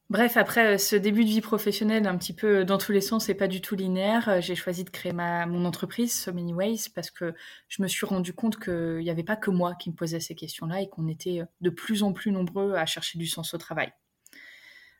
Bref, 0.09 0.38
après 0.38 0.75
euh, 0.75 0.77
ce 0.77 0.95
début 0.95 1.25
de 1.25 1.30
vie 1.30 1.42
professionnelle 1.42 2.07
un 2.07 2.18
petit 2.18 2.33
peu 2.33 2.63
dans 2.63 2.77
tous 2.77 2.94
les 2.94 3.01
sens 3.01 3.27
et 3.27 3.36
pas 3.36 3.48
du 3.48 3.59
tout 3.59 3.75
linéaire, 3.75 4.30
euh, 4.30 4.42
j'ai 4.42 4.56
choisi 4.56 4.86
de 4.86 4.89
créer 4.89 5.12
ma, 5.12 5.45
mon 5.45 5.65
entreprise 5.65 6.13
So 6.13 6.31
Many 6.31 6.54
Ways 6.54 6.89
parce 6.95 7.12
que 7.12 7.33
je 7.68 7.81
me 7.81 7.88
suis 7.89 8.06
rendu 8.06 8.33
compte 8.33 8.57
qu'il 8.57 9.00
n'y 9.00 9.09
avait 9.09 9.24
pas 9.24 9.36
que 9.36 9.51
moi 9.51 9.75
qui 9.75 9.89
me 9.89 9.96
posais 9.96 10.22
ces 10.22 10.34
questions-là 10.34 10.82
et 10.82 10.88
qu'on 10.88 11.10
était 11.10 11.41
de 11.60 11.70
plus 11.70 12.03
en 12.03 12.13
plus 12.13 12.32
nombreux 12.32 12.75
à 12.75 12.86
chercher 12.86 13.20
du 13.20 13.27
sens 13.27 13.53
au 13.53 13.58
travail. 13.58 13.91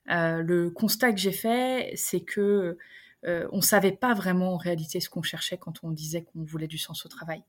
Euh, 0.10 0.42
le 0.42 0.70
constat 0.70 1.12
que 1.12 1.20
j'ai 1.20 1.32
fait, 1.32 1.92
c'est 1.96 2.22
que 2.22 2.78
euh, 3.26 3.48
on 3.52 3.62
savait 3.62 3.92
pas 3.92 4.14
vraiment 4.14 4.54
en 4.54 4.58
réalité 4.58 5.00
ce 5.00 5.10
qu'on 5.10 5.24
cherchait 5.24 5.58
quand 5.58 5.84
on 5.84 5.92
disait 5.92 6.24
qu'on 6.24 6.44
voulait 6.44 6.68
du 6.68 6.78
sens 6.78 7.06
au 7.06 7.10
travail. 7.10 7.44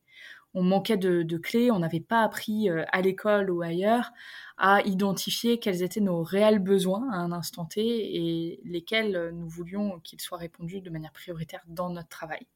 On 0.58 0.62
manquait 0.64 0.96
de, 0.96 1.36
clés, 1.36 1.70
on 1.70 1.78
n'avait 1.78 2.00
pas 2.00 2.22
appris 2.22 2.68
à 2.68 3.00
l'école 3.00 3.50
ou 3.50 3.62
ailleurs 3.62 4.10
à 4.56 4.82
identifier 4.82 5.60
quels 5.60 5.84
étaient 5.84 6.00
nos 6.00 6.24
réels 6.24 6.58
besoins 6.58 7.08
à 7.12 7.16
un 7.16 7.30
instant 7.30 7.64
T 7.64 7.80
et 7.80 8.60
lesquels 8.64 9.30
nous 9.32 9.48
voulions 9.48 10.00
qu'ils 10.00 10.20
soient 10.20 10.38
répondus 10.38 10.80
de 10.80 10.90
manière 10.90 11.12
prioritaire 11.12 11.62
dans 11.68 11.90
notre 11.90 12.08
travail. 12.08 12.46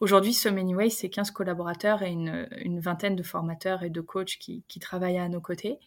Aujourd'hui, 0.00 0.32
So 0.32 0.50
Many 0.50 0.74
Ways, 0.74 0.90
c'est 0.90 1.10
15 1.10 1.30
collaborateurs 1.30 2.02
et 2.02 2.10
une, 2.10 2.80
vingtaine 2.80 3.16
de 3.16 3.22
formateurs 3.22 3.82
et 3.82 3.90
de 3.90 4.00
coachs 4.00 4.38
qui, 4.38 4.80
travaillent 4.80 5.18
à 5.18 5.28
nos 5.28 5.40
côtés. 5.40 5.78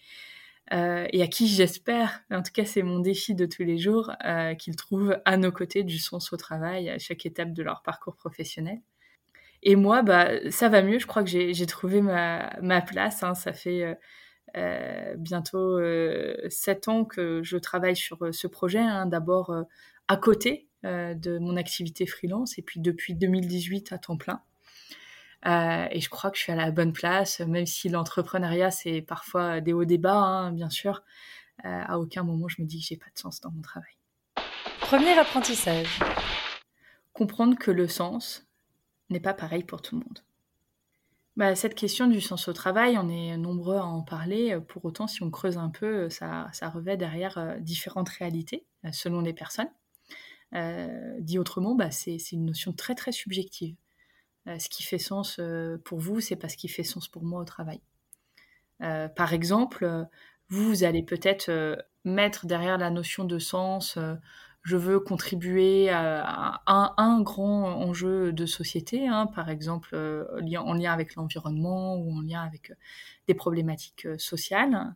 Euh, 0.71 1.07
et 1.11 1.21
à 1.21 1.27
qui 1.27 1.47
j'espère, 1.47 2.21
en 2.31 2.41
tout 2.41 2.53
cas 2.53 2.63
c'est 2.63 2.83
mon 2.83 2.99
défi 2.99 3.35
de 3.35 3.45
tous 3.45 3.63
les 3.63 3.77
jours, 3.77 4.11
euh, 4.25 4.55
qu'ils 4.55 4.77
trouvent 4.77 5.19
à 5.25 5.35
nos 5.35 5.51
côtés 5.51 5.83
du 5.83 5.99
sens 5.99 6.31
au 6.31 6.37
travail 6.37 6.89
à 6.89 6.97
chaque 6.99 7.25
étape 7.25 7.51
de 7.51 7.63
leur 7.63 7.81
parcours 7.81 8.15
professionnel. 8.15 8.79
Et 9.63 9.75
moi, 9.75 10.01
bah, 10.03 10.29
ça 10.51 10.69
va 10.69 10.81
mieux, 10.81 10.99
je 10.99 11.07
crois 11.07 11.23
que 11.23 11.29
j'ai 11.29 11.65
trouvé 11.65 12.01
ma, 12.01 12.53
ma 12.61 12.81
place. 12.81 13.23
Hein. 13.23 13.33
Ça 13.33 13.53
fait 13.53 13.83
euh, 13.83 13.95
euh, 14.57 15.15
bientôt 15.17 15.79
euh, 15.79 16.35
sept 16.49 16.87
ans 16.87 17.05
que 17.05 17.41
je 17.43 17.57
travaille 17.57 17.95
sur 17.95 18.33
ce 18.33 18.47
projet. 18.47 18.79
Hein, 18.79 19.05
D'abord 19.05 19.55
à 20.07 20.17
côté 20.17 20.67
de 20.83 21.39
mon 21.39 21.55
activité 21.55 22.05
freelance 22.05 22.57
et 22.59 22.61
puis 22.61 22.81
depuis 22.81 23.15
2018 23.15 23.93
à 23.93 23.97
temps 23.97 24.17
plein. 24.17 24.41
Euh, 25.45 25.87
et 25.91 25.99
je 25.99 26.09
crois 26.09 26.31
que 26.31 26.37
je 26.37 26.43
suis 26.43 26.51
à 26.51 26.55
la 26.55 26.71
bonne 26.71 26.93
place, 26.93 27.41
même 27.41 27.65
si 27.65 27.89
l'entrepreneuriat, 27.89 28.71
c'est 28.71 29.01
parfois 29.01 29.59
des 29.59 29.73
hauts 29.73 29.85
débats, 29.85 30.15
hein, 30.15 30.51
bien 30.51 30.69
sûr. 30.69 31.03
Euh, 31.65 31.83
à 31.85 31.99
aucun 31.99 32.23
moment, 32.23 32.47
je 32.47 32.61
me 32.61 32.67
dis 32.67 32.79
que 32.79 32.85
j'ai 32.87 32.97
pas 32.97 33.09
de 33.13 33.19
sens 33.19 33.41
dans 33.41 33.51
mon 33.51 33.61
travail. 33.61 33.91
Premier 34.79 35.17
apprentissage. 35.17 35.99
Comprendre 37.11 37.57
que 37.57 37.71
le 37.71 37.87
sens 37.87 38.45
n'est 39.09 39.19
pas 39.19 39.33
pareil 39.33 39.63
pour 39.63 39.81
tout 39.81 39.95
le 39.95 40.01
monde. 40.05 40.19
Bah, 41.35 41.55
cette 41.55 41.73
question 41.73 42.05
du 42.07 42.21
sens 42.21 42.47
au 42.47 42.53
travail, 42.53 42.95
on 42.97 43.09
est 43.09 43.37
nombreux 43.37 43.77
à 43.77 43.85
en 43.85 44.03
parler. 44.03 44.59
Pour 44.67 44.85
autant, 44.85 45.07
si 45.07 45.23
on 45.23 45.31
creuse 45.31 45.57
un 45.57 45.69
peu, 45.69 46.07
ça, 46.09 46.47
ça 46.53 46.69
revêt 46.69 46.95
derrière 46.95 47.39
euh, 47.39 47.57
différentes 47.57 48.09
réalités 48.09 48.65
euh, 48.85 48.91
selon 48.91 49.21
les 49.21 49.33
personnes. 49.33 49.69
Euh, 50.53 51.17
dit 51.19 51.39
autrement, 51.39 51.73
bah, 51.73 51.89
c'est 51.89 52.19
une 52.31 52.45
notion 52.45 52.71
très 52.71 52.93
très 52.93 53.11
subjective. 53.11 53.75
ce 54.45 54.69
qui 54.69 54.83
fait 54.83 54.99
sens 54.99 55.39
pour 55.85 55.99
vous, 55.99 56.19
c'est 56.19 56.35
pas 56.35 56.49
ce 56.49 56.57
qui 56.57 56.67
fait 56.67 56.83
sens 56.83 57.07
pour 57.07 57.23
moi 57.23 57.41
au 57.41 57.45
travail. 57.45 57.81
par 58.79 59.33
exemple, 59.33 60.07
vous, 60.49 60.65
vous 60.65 60.83
allez 60.83 61.01
peut-être 61.01 61.77
mettre 62.03 62.45
derrière 62.45 62.77
la 62.77 62.91
notion 62.91 63.23
de 63.23 63.39
sens 63.39 63.97
je 64.63 64.77
veux 64.77 64.99
contribuer 64.99 65.89
à, 65.89 66.61
un, 66.65 67.21
grand 67.21 67.65
enjeu 67.65 68.31
de 68.31 68.45
société, 68.45 69.07
hein, 69.07 69.27
par 69.27 69.49
exemple 69.49 69.89
euh, 69.93 70.25
en 70.57 70.73
lien 70.73 70.93
avec 70.93 71.15
l'environnement 71.15 71.95
ou 71.97 72.17
en 72.17 72.21
lien 72.21 72.41
avec 72.41 72.71
euh, 72.71 72.75
des 73.27 73.33
problématiques 73.33 74.05
euh, 74.05 74.17
sociales, 74.17 74.95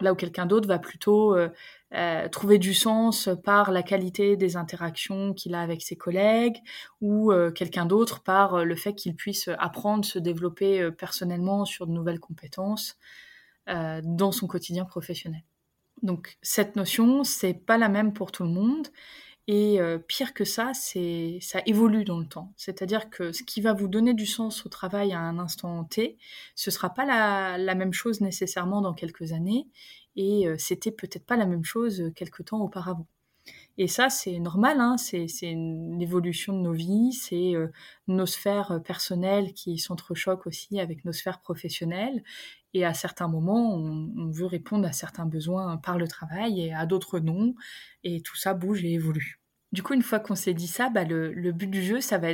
là 0.00 0.12
où 0.12 0.16
quelqu'un 0.16 0.46
d'autre 0.46 0.68
va 0.68 0.78
plutôt 0.78 1.36
trouver 2.30 2.58
du 2.58 2.72
sens 2.72 3.28
par 3.42 3.72
la 3.72 3.82
qualité 3.82 4.36
des 4.36 4.56
interactions 4.56 5.34
qu'il 5.34 5.56
a 5.56 5.60
avec 5.60 5.82
ses 5.82 5.96
collègues, 5.96 6.58
ou 7.00 7.32
quelqu'un 7.52 7.84
d'autre 7.84 8.22
par 8.22 8.64
le 8.64 8.76
fait 8.76 8.94
qu'il 8.94 9.16
puisse 9.16 9.50
apprendre, 9.58 10.04
se 10.04 10.20
développer 10.20 10.92
personnellement 10.92 11.64
sur 11.64 11.88
de 11.88 11.92
nouvelles 11.92 12.20
compétences 12.20 12.96
dans 13.66 14.30
son 14.30 14.46
quotidien 14.46 14.84
professionnel. 14.84 15.42
Donc 16.02 16.38
cette 16.42 16.76
notion, 16.76 17.24
c'est 17.24 17.54
pas 17.54 17.78
la 17.78 17.88
même 17.88 18.12
pour 18.12 18.32
tout 18.32 18.44
le 18.44 18.50
monde. 18.50 18.88
Et 19.50 19.80
euh, 19.80 19.98
pire 19.98 20.34
que 20.34 20.44
ça, 20.44 20.72
c'est 20.74 21.38
ça 21.40 21.62
évolue 21.64 22.04
dans 22.04 22.18
le 22.18 22.26
temps. 22.26 22.52
C'est-à-dire 22.58 23.08
que 23.08 23.32
ce 23.32 23.42
qui 23.42 23.62
va 23.62 23.72
vous 23.72 23.88
donner 23.88 24.12
du 24.12 24.26
sens 24.26 24.66
au 24.66 24.68
travail 24.68 25.14
à 25.14 25.20
un 25.20 25.38
instant 25.38 25.84
T, 25.84 26.18
ce 26.54 26.70
sera 26.70 26.92
pas 26.92 27.06
la, 27.06 27.74
même 27.74 27.94
chose 27.94 28.20
nécessairement 28.20 28.82
dans 28.82 28.92
quelques 28.92 29.32
années, 29.32 29.66
et 30.16 30.46
euh, 30.46 30.56
c'était 30.58 30.90
peut-être 30.92 31.24
pas 31.24 31.36
la 31.36 31.46
même 31.46 31.64
chose 31.64 32.12
quelques 32.14 32.44
temps 32.44 32.60
auparavant. 32.60 33.06
Et 33.78 33.88
ça, 33.88 34.10
c'est 34.10 34.38
normal, 34.38 34.80
hein, 34.80 34.96
c'est 34.98 35.28
une 35.42 36.02
évolution 36.02 36.52
de 36.52 36.62
nos 36.62 36.72
vies, 36.72 37.12
c'est 37.12 37.54
euh, 37.54 37.68
nos 38.06 38.26
sphères 38.26 38.82
personnelles 38.84 39.54
qui 39.54 39.78
s'entrechoquent 39.78 40.46
aussi 40.46 40.78
avec 40.78 41.06
nos 41.06 41.12
sphères 41.12 41.40
professionnelles. 41.40 42.22
Et 42.74 42.84
à 42.84 42.94
certains 42.94 43.28
moments, 43.28 43.74
on, 43.74 44.30
veut 44.30 44.46
répondre 44.46 44.86
à 44.86 44.92
certains 44.92 45.26
besoins 45.26 45.78
par 45.78 45.98
le 45.98 46.06
travail 46.06 46.60
et 46.60 46.74
à 46.74 46.86
d'autres 46.86 47.18
non. 47.18 47.54
Et 48.04 48.20
tout 48.20 48.36
ça 48.36 48.54
bouge 48.54 48.84
et 48.84 48.92
évolue. 48.92 49.40
Du 49.72 49.82
coup, 49.82 49.94
une 49.94 50.02
fois 50.02 50.20
qu'on 50.20 50.34
s'est 50.34 50.54
dit 50.54 50.66
ça, 50.66 50.88
bah, 50.90 51.04
le, 51.04 51.52
but 51.52 51.68
du 51.68 51.82
jeu, 51.82 52.00
ça 52.00 52.18
va 52.18 52.28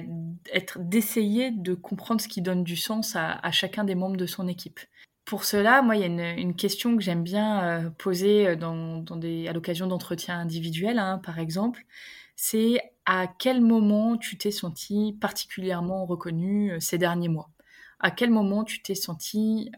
être 0.52 0.78
d'essayer 0.78 1.50
de 1.50 1.74
comprendre 1.74 2.20
ce 2.20 2.28
qui 2.28 2.42
donne 2.42 2.64
du 2.64 2.76
sens 2.76 3.16
à 3.16 3.50
chacun 3.50 3.84
des 3.84 3.94
membres 3.94 4.16
de 4.16 4.26
son 4.26 4.48
équipe. 4.48 4.80
Pour 5.24 5.44
cela, 5.44 5.80
moi, 5.80 5.96
il 5.96 6.00
y 6.00 6.04
a 6.04 6.32
une, 6.34 6.54
question 6.54 6.96
que 6.96 7.02
j'aime 7.02 7.22
bien 7.22 7.64
euh, 7.86 7.90
poser 7.90 8.46
euh, 8.46 9.48
à 9.48 9.52
l'occasion 9.52 9.86
d'entretiens 9.86 10.38
individuels, 10.38 10.98
hein, 10.98 11.18
par 11.24 11.38
exemple. 11.38 11.84
C'est 12.36 12.80
à 13.06 13.26
quel 13.26 13.60
moment 13.62 14.18
tu 14.18 14.36
t'es 14.36 14.50
senti 14.50 15.16
particulièrement 15.20 16.04
reconnu 16.04 16.72
euh, 16.72 16.80
ces 16.80 16.98
derniers 16.98 17.28
mois? 17.28 17.50
À 18.00 18.10
quel 18.10 18.30
moment 18.30 18.64
tu 18.64 18.82
t'es 18.82 18.94
senti 18.94 19.70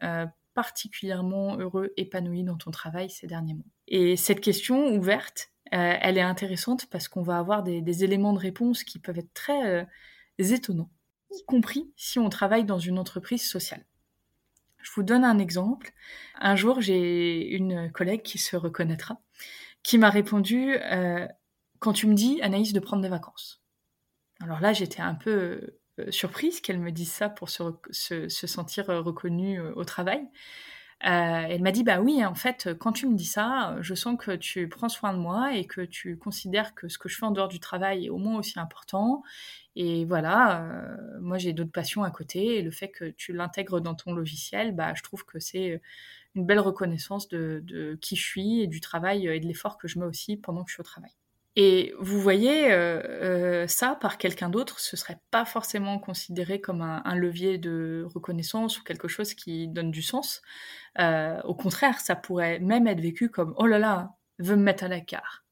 particulièrement 0.57 1.57
heureux, 1.59 1.93
épanoui 1.97 2.43
dans 2.43 2.57
ton 2.57 2.73
travail 2.73 3.11
ces 3.11 3.29
derniers 3.29 3.55
mois 3.55 3.67
Et 3.87 4.17
cette 4.17 4.41
question 4.41 4.89
ouverte, 4.97 5.53
elle 5.71 6.19
est 6.19 6.23
intéressante 6.23 6.87
parce 6.91 7.07
qu'on 7.07 7.23
va 7.23 7.39
avoir 7.39 7.63
des, 7.63 8.05
éléments 8.05 8.33
de 8.33 8.39
réponse 8.39 8.83
qui 8.83 8.99
peuvent 8.99 9.19
être 9.19 9.35
très 9.35 9.87
étonnants, 10.39 10.91
y 11.31 11.45
compris 11.45 11.93
si 11.97 12.19
on 12.19 12.29
travaille 12.29 12.65
dans 12.65 12.79
une 12.79 12.99
entreprise 12.99 13.49
sociale. 13.49 13.85
Je 14.87 14.93
vous 14.95 15.03
donne 15.03 15.25
un 15.25 15.39
exemple. 15.39 15.93
Un 16.39 16.55
jour, 16.55 16.81
j'ai 16.81 17.49
une 17.57 17.91
collègue 17.91 18.23
qui 18.23 18.39
se 18.39 18.57
reconnaîtra, 18.57 19.21
qui 19.83 19.99
m'a 19.99 20.11
répondu 20.11 20.77
euh, 20.77 21.27
quand 21.81 21.93
tu 21.93 22.07
me 22.07 22.15
dis 22.15 22.41
Anaïs 22.41 22.73
de 22.73 22.79
prendre 22.79 23.03
des 23.03 23.09
vacances. 23.09 23.65
Alors 24.41 24.61
là, 24.61 24.73
j'étais 24.73 25.03
un 25.03 25.17
peu 25.17 25.31
euh, 25.31 25.81
surprise 26.11 26.61
qu'elle 26.61 26.81
me 26.81 26.93
dise 26.93 27.11
ça 27.11 27.29
pour 27.29 27.49
se, 27.51 27.63
se 27.91 28.47
sentir 28.47 28.87
reconnue 28.87 29.61
euh, 29.61 29.73
au 29.75 29.85
travail. 29.85 30.27
Euh, 31.05 31.47
elle 31.51 31.61
m'a 31.61 31.73
dit 31.73 31.85
bah 31.85 32.01
oui 32.01 32.25
en 32.25 32.35
fait 32.35 32.71
quand 32.79 32.93
tu 32.93 33.07
me 33.07 33.15
dis 33.15 33.27
ça 33.27 33.77
je 33.83 33.95
sens 33.95 34.17
que 34.19 34.35
tu 34.35 34.67
prends 34.67 34.89
soin 34.89 35.13
de 35.13 35.19
moi 35.19 35.55
et 35.55 35.67
que 35.67 35.83
tu 35.83 36.17
considères 36.17 36.75
que 36.75 36.89
ce 36.89 36.97
que 36.97 37.11
je 37.11 37.19
fais 37.19 37.27
en 37.27 37.33
dehors 37.33 37.49
du 37.49 37.61
travail 37.61 38.07
est 38.07 38.09
au 38.09 38.17
moins 38.17 38.39
aussi 38.39 38.59
important 38.59 39.23
et 39.75 40.07
voilà 40.07 40.63
euh, 40.63 40.97
moi 41.21 41.37
j'ai 41.37 41.53
d'autres 41.53 41.71
passions 41.71 42.03
à 42.03 42.11
côté 42.11 42.57
et 42.57 42.63
le 42.63 42.71
fait 42.71 42.89
que 42.89 43.11
tu 43.11 43.35
l'intègres 43.35 43.83
dans 43.83 43.95
ton 43.95 44.15
logiciel 44.15 44.75
bah 44.75 44.95
je 44.95 45.03
trouve 45.03 45.27
que 45.27 45.39
c'est 45.39 45.83
une 46.35 46.47
belle 46.47 46.61
reconnaissance 46.61 47.29
de, 47.29 47.61
de, 47.65 47.99
qui 48.01 48.17
je 48.17 48.25
suis 48.25 48.63
et 48.63 48.67
du 48.67 48.81
travail 48.81 49.27
et 49.27 49.39
de 49.39 49.47
l'effort 49.47 49.77
que 49.77 49.89
je 49.89 49.99
mets 49.99 50.07
aussi 50.07 50.39
pendant 50.39 50.65
que 50.65 50.71
je 50.71 50.77
suis 50.77 50.81
au 50.81 50.85
travail 50.85 51.13
et 51.59 51.95
vous 51.99 52.21
voyez, 52.21 52.71
euh, 52.71 53.01
euh, 53.23 53.67
ça, 53.67 53.97
par 53.99 54.19
quelqu'un 54.19 54.51
d'autre, 54.51 54.79
ce 54.79 54.95
serait 54.95 55.19
pas 55.31 55.47
forcément 55.47 55.99
considéré 55.99 56.61
comme 56.61 56.83
un, 56.83 57.15
levier 57.15 57.57
de 57.57 58.07
reconnaissance 58.15 58.79
ou 58.79 58.85
quelque 58.85 59.09
chose 59.09 59.33
qui 59.33 59.67
donne 59.67 59.91
du 59.91 60.03
sens. 60.03 60.43
Euh, 60.99 61.41
au 61.45 61.55
contraire, 61.55 62.01
ça 62.01 62.15
pourrait 62.15 62.59
même 62.59 62.87
être 62.87 63.01
vécu 63.01 63.31
comme 63.31 63.55
«oh 63.57 63.67
là 63.67 63.79
là, 63.79 64.13
veut 64.39 64.57
me 64.57 64.63
mettre 64.63 64.85
à 64.85 64.89
l'écart». 64.89 65.45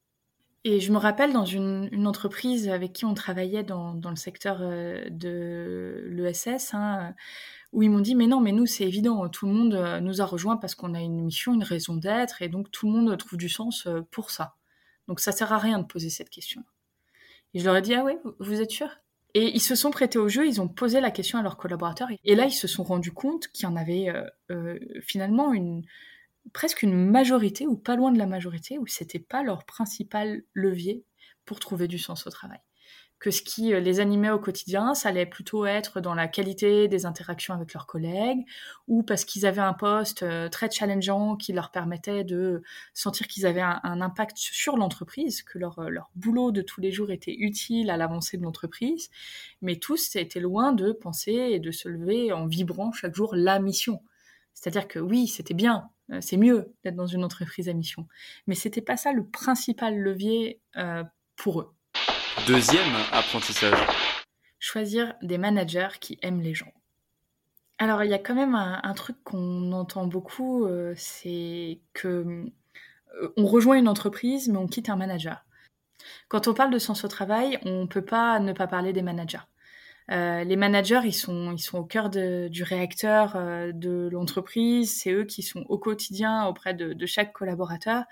Et 0.64 0.80
je 0.80 0.92
me 0.92 0.98
rappelle 0.98 1.32
dans 1.32 1.46
une, 1.46 2.06
entreprise 2.06 2.68
avec 2.68 2.92
qui 2.92 3.06
on 3.06 3.14
travaillait 3.14 3.64
dans, 3.64 3.94
le 3.94 4.16
secteur 4.16 4.58
de 4.60 6.04
l'ESS, 6.10 6.74
hein, 6.74 7.14
où 7.72 7.82
ils 7.82 7.90
m'ont 7.90 8.00
dit 8.00 8.14
mais 8.14 8.26
non 8.26 8.40
mais 8.40 8.52
nous 8.52 8.66
c'est 8.66 8.84
évident 8.84 9.28
tout 9.28 9.46
le 9.46 9.52
monde 9.52 10.00
nous 10.00 10.22
a 10.22 10.24
rejoints 10.24 10.56
parce 10.56 10.74
qu'on 10.74 10.94
a 10.94 11.00
une 11.00 11.20
mission 11.22 11.52
une 11.54 11.64
raison 11.64 11.96
d'être 11.96 12.40
et 12.40 12.48
donc 12.48 12.70
tout 12.70 12.86
le 12.86 12.92
monde 12.92 13.18
trouve 13.18 13.36
du 13.36 13.48
sens 13.48 13.88
pour 14.10 14.30
ça 14.30 14.54
donc 15.08 15.20
ça 15.20 15.32
sert 15.32 15.52
à 15.52 15.58
rien 15.58 15.78
de 15.78 15.86
poser 15.86 16.10
cette 16.10 16.30
question. 16.30 16.62
Et 17.52 17.60
je 17.60 17.64
leur 17.64 17.76
ai 17.76 17.82
dit, 17.82 17.94
ah 17.94 18.04
ouais, 18.04 18.18
vous 18.40 18.60
êtes 18.60 18.70
sûr 18.70 18.88
Et 19.34 19.54
ils 19.54 19.60
se 19.60 19.74
sont 19.74 19.90
prêtés 19.90 20.18
au 20.18 20.28
jeu, 20.28 20.46
ils 20.46 20.60
ont 20.60 20.68
posé 20.68 21.00
la 21.00 21.10
question 21.10 21.38
à 21.38 21.42
leurs 21.42 21.56
collaborateurs. 21.56 22.08
Et 22.24 22.34
là, 22.34 22.46
ils 22.46 22.52
se 22.52 22.66
sont 22.66 22.82
rendus 22.82 23.12
compte 23.12 23.48
qu'il 23.48 23.64
y 23.64 23.70
en 23.70 23.76
avait 23.76 24.08
euh, 24.08 24.24
euh, 24.50 24.78
finalement 25.02 25.52
une, 25.52 25.84
presque 26.52 26.82
une 26.82 26.94
majorité, 26.94 27.66
ou 27.66 27.76
pas 27.76 27.96
loin 27.96 28.12
de 28.12 28.18
la 28.18 28.26
majorité, 28.26 28.78
où 28.78 28.86
c'était 28.86 29.20
pas 29.20 29.42
leur 29.42 29.64
principal 29.64 30.42
levier 30.52 31.04
pour 31.44 31.60
trouver 31.60 31.88
du 31.88 31.98
sens 31.98 32.26
au 32.26 32.30
travail 32.30 32.60
que 33.24 33.30
ce 33.30 33.40
qui 33.40 33.72
euh, 33.72 33.80
les 33.80 34.00
animait 34.00 34.28
au 34.28 34.38
quotidien, 34.38 34.92
ça 34.92 35.08
allait 35.08 35.24
plutôt 35.24 35.64
être 35.64 36.02
dans 36.02 36.14
la 36.14 36.28
qualité 36.28 36.88
des 36.88 37.06
interactions 37.06 37.54
avec 37.54 37.72
leurs 37.72 37.86
collègues, 37.86 38.44
ou 38.86 39.02
parce 39.02 39.24
qu'ils 39.24 39.46
avaient 39.46 39.62
un 39.62 39.72
poste 39.72 40.22
euh, 40.22 40.50
très 40.50 40.70
challengeant 40.70 41.34
qui 41.34 41.54
leur 41.54 41.70
permettait 41.70 42.22
de 42.22 42.62
sentir 42.92 43.26
qu'ils 43.26 43.46
avaient 43.46 43.62
un, 43.62 44.02
impact 44.02 44.36
sur 44.36 44.76
l'entreprise, 44.76 45.42
que 45.42 45.58
leur, 45.58 45.78
euh, 45.78 45.88
leur 45.88 46.10
boulot 46.16 46.52
de 46.52 46.60
tous 46.60 46.82
les 46.82 46.92
jours 46.92 47.10
était 47.10 47.34
utile 47.34 47.88
à 47.88 47.96
l'avancée 47.96 48.36
de 48.36 48.42
l'entreprise. 48.42 49.08
Mais 49.62 49.76
tous 49.76 50.16
étaient 50.16 50.38
loin 50.38 50.72
de 50.72 50.92
penser 50.92 51.32
et 51.32 51.60
de 51.60 51.70
se 51.70 51.88
lever 51.88 52.30
en 52.30 52.46
vibrant 52.46 52.92
chaque 52.92 53.14
jour 53.14 53.34
la 53.34 53.58
mission. 53.58 54.02
C'est-à-dire 54.52 54.86
que 54.86 54.98
oui, 54.98 55.28
c'était 55.28 55.54
bien, 55.54 55.88
c'est 56.20 56.36
mieux 56.36 56.74
d'être 56.84 56.94
dans 56.94 57.06
une 57.06 57.24
entreprise 57.24 57.70
à 57.70 57.72
mission, 57.72 58.06
mais 58.46 58.54
c'était 58.54 58.82
pas 58.82 58.98
ça 58.98 59.12
le 59.12 59.26
principal 59.26 59.98
levier 59.98 60.60
pour 61.36 61.62
eux. 61.62 61.73
Deuxième 62.46 62.94
apprentissage. 63.10 63.78
Choisir 64.58 65.14
des 65.22 65.38
managers 65.38 65.96
qui 65.98 66.18
aiment 66.20 66.42
les 66.42 66.52
gens. 66.52 66.72
Alors 67.78 68.04
il 68.04 68.10
y 68.10 68.14
a 68.14 68.18
quand 68.18 68.34
même 68.34 68.54
un, 68.54 68.92
truc 68.92 69.16
qu'on 69.24 69.72
entend 69.72 70.06
beaucoup, 70.06 70.66
euh, 70.66 70.92
c'est 70.94 71.80
que 71.94 72.08
euh, 72.08 73.32
on 73.38 73.46
rejoint 73.46 73.78
une 73.78 73.88
entreprise 73.88 74.48
mais 74.48 74.58
on 74.58 74.66
quitte 74.66 74.90
un 74.90 74.96
manager. 74.96 75.46
Quand 76.28 76.46
on 76.46 76.52
parle 76.52 76.70
de 76.70 76.78
sens 76.78 77.04
au 77.04 77.08
travail, 77.08 77.58
on 77.64 77.82
ne 77.82 77.86
peut 77.86 78.04
pas 78.04 78.38
ne 78.40 78.52
pas 78.52 78.66
parler 78.66 78.92
des 78.92 79.02
managers. 79.02 79.38
Euh, 80.10 80.44
les 80.44 80.56
managers, 80.56 81.00
ils 81.04 81.14
sont, 81.14 81.52
ils 81.52 81.62
sont 81.62 81.78
au 81.78 81.84
cœur 81.84 82.10
du 82.10 82.62
réacteur 82.62 83.38
de 83.72 84.10
l'entreprise. 84.12 85.00
C'est 85.00 85.12
eux 85.12 85.24
qui 85.24 85.42
sont 85.42 85.64
au 85.70 85.78
quotidien 85.78 86.44
auprès 86.44 86.74
de, 86.74 86.92
de, 86.92 87.06
chaque 87.06 87.32
collaborateur 87.32 88.04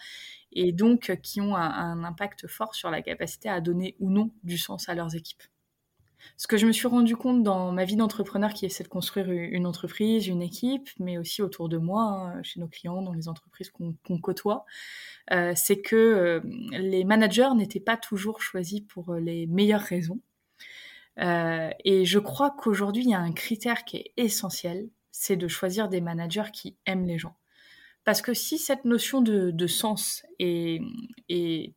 et 0.53 0.73
donc 0.73 1.11
euh, 1.11 1.17
qui 1.17 1.41
ont 1.41 1.57
un, 1.57 2.05
impact 2.05 2.47
fort 2.47 2.75
sur 2.75 2.91
la 2.91 3.03
capacité 3.03 3.49
à 3.49 3.61
donner 3.61 3.97
ou 4.01 4.11
non 4.11 4.31
du 4.43 4.59
sens 4.59 4.89
à 4.89 4.95
leurs 4.95 5.15
équipes. 5.15 5.43
Ce 6.37 6.47
que 6.47 6.57
je 6.57 6.67
me 6.67 6.73
suis 6.73 6.87
rendu 6.87 7.17
compte 7.17 7.43
dans 7.43 7.73
ma 7.73 7.85
vie 7.85 7.97
d'entrepreneur 7.97 8.53
qui 8.53 8.65
essaie 8.65 8.85
de 8.85 8.89
construire 8.89 9.31
une 9.31 9.67
entreprise, 9.67 10.29
une 10.29 10.41
équipe, 10.41 10.89
mais 11.01 11.19
aussi 11.19 11.43
autour 11.43 11.69
de 11.69 11.79
moi, 11.79 12.03
hein, 12.03 12.43
chez 12.45 12.61
nos 12.61 12.69
clients, 12.69 13.03
dans 13.03 13.13
les 13.13 13.29
entreprises 13.29 13.71
qu'on 13.71 14.19
côtoie, 14.21 14.65
euh, 15.33 15.53
c'est 15.57 15.81
que 15.81 15.97
euh, 15.97 16.41
les 16.71 17.03
managers 17.03 17.51
n'étaient 17.57 17.81
pas 17.81 17.97
toujours 17.97 18.41
choisis 18.41 18.83
pour 18.83 19.15
les 19.15 19.47
meilleures 19.49 19.81
raisons. 19.81 20.21
Et 21.19 22.05
je 22.05 22.19
crois 22.19 22.51
qu'aujourd'hui, 22.51 23.03
il 23.03 23.11
y 23.11 23.15
a 23.15 23.21
un 23.21 23.33
critère 23.33 23.85
qui 23.85 23.99
est 23.99 24.13
essentiel, 24.17 24.89
c'est 25.11 25.37
de 25.37 25.49
choisir 25.49 25.89
des 25.89 26.01
managers 26.01 26.51
qui 26.53 26.77
aiment 26.87 27.07
les 27.07 27.19
gens. 27.19 27.37
Parce 28.05 28.21
que 28.21 28.35
si 28.35 28.59
cette 28.59 28.85
notion 28.85 29.21
de, 29.21 29.67
sens 29.69 30.27
est, 30.41 30.81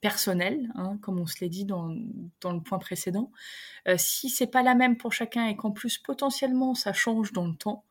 personnelle, 0.02 0.72
hein, 0.76 0.98
comme 1.02 1.20
on 1.20 1.28
se 1.28 1.36
l'a 1.42 1.50
dit 1.50 1.66
dans, 1.66 1.88
le 1.88 2.62
point 2.62 2.80
précédent, 2.80 3.32
euh, 3.88 3.96
si 3.98 4.30
c'est 4.30 4.48
pas 4.48 4.64
la 4.64 4.74
même 4.74 4.98
pour 4.98 5.14
chacun 5.14 5.46
et 5.46 5.56
qu'en 5.56 5.72
plus 5.72 6.00
potentiellement 6.00 6.74
ça 6.74 6.94
change 6.94 7.32
dans 7.32 7.46
le 7.46 7.56
temps, 7.56 7.86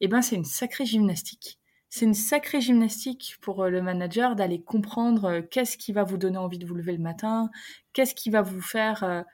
eh 0.00 0.08
ben 0.08 0.20
c'est 0.20 0.36
une 0.36 0.44
sacrée 0.44 0.84
gymnastique. 0.84 1.58
C'est 1.88 2.04
une 2.04 2.14
sacrée 2.14 2.60
gymnastique 2.60 3.36
pour 3.40 3.64
euh, 3.64 3.70
le 3.70 3.80
manager 3.80 4.36
d'aller 4.36 4.60
comprendre 4.60 5.24
euh, 5.24 5.42
qu'est-ce 5.42 5.78
qui 5.78 5.92
va 5.92 6.04
vous 6.04 6.18
donner 6.18 6.36
envie 6.36 6.58
de 6.58 6.66
vous 6.66 6.74
lever 6.74 6.92
le 6.92 7.02
matin, 7.02 7.50
qu'est-ce 7.94 8.14
qui 8.14 8.28
va 8.28 8.42
vous 8.42 8.60
faire 8.60 9.24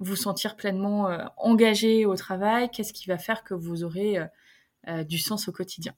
vous 0.00 0.16
sentir 0.16 0.56
pleinement 0.56 1.08
engagé 1.36 2.04
au 2.04 2.16
travail, 2.16 2.68
qu'est-ce 2.70 2.92
qui 2.92 3.06
va 3.08 3.16
faire 3.16 3.44
que 3.44 3.54
vous 3.54 3.84
aurez 3.84 4.18
du 5.06 5.18
sens 5.18 5.46
au 5.46 5.52
quotidien. 5.52 5.94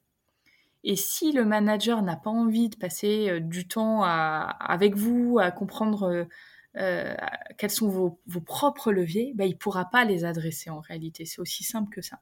Et 0.89 0.95
si 0.95 1.33
le 1.33 1.43
manager 1.43 2.01
n'a 2.01 2.15
pas 2.15 2.29
envie 2.29 2.69
de 2.69 2.77
passer 2.77 3.29
euh, 3.29 3.39
du 3.41 3.67
temps 3.67 4.03
avec 4.03 4.95
vous, 4.95 5.37
à 5.37 5.51
comprendre 5.51 6.03
euh, 6.03 6.23
euh, 6.77 7.13
quels 7.57 7.71
sont 7.71 7.89
vos, 7.89 8.21
propres 8.39 8.93
leviers, 8.93 9.33
bah, 9.35 9.45
il 9.45 9.51
ne 9.51 9.57
pourra 9.57 9.89
pas 9.89 10.05
les 10.05 10.23
adresser 10.23 10.69
en 10.69 10.79
réalité. 10.79 11.25
C'est 11.25 11.41
aussi 11.41 11.65
simple 11.65 11.93
que 11.93 12.01
ça. 12.01 12.21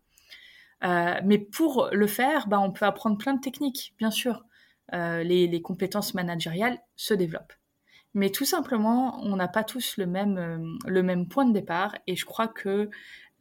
mais 1.23 1.37
pour 1.37 1.89
le 1.91 2.07
faire, 2.07 2.47
bah, 2.47 2.59
on 2.59 2.71
peut 2.71 2.85
apprendre 2.85 3.19
plein 3.19 3.35
de 3.35 3.39
techniques, 3.39 3.93
bien 3.99 4.09
sûr. 4.11 4.43
Les, 4.91 5.61
compétences 5.63 6.15
managériales 6.15 6.79
se 6.95 7.13
développent. 7.13 7.53
Mais 8.15 8.31
tout 8.31 8.45
simplement, 8.45 9.19
on 9.21 9.35
n'a 9.35 9.47
pas 9.47 9.63
tous 9.63 9.97
le 9.97 10.07
même, 10.07 10.79
le 10.87 11.03
même 11.03 11.27
point 11.27 11.45
de 11.45 11.53
départ. 11.53 11.95
Et 12.07 12.15
je 12.15 12.25
crois 12.25 12.47
que 12.47 12.89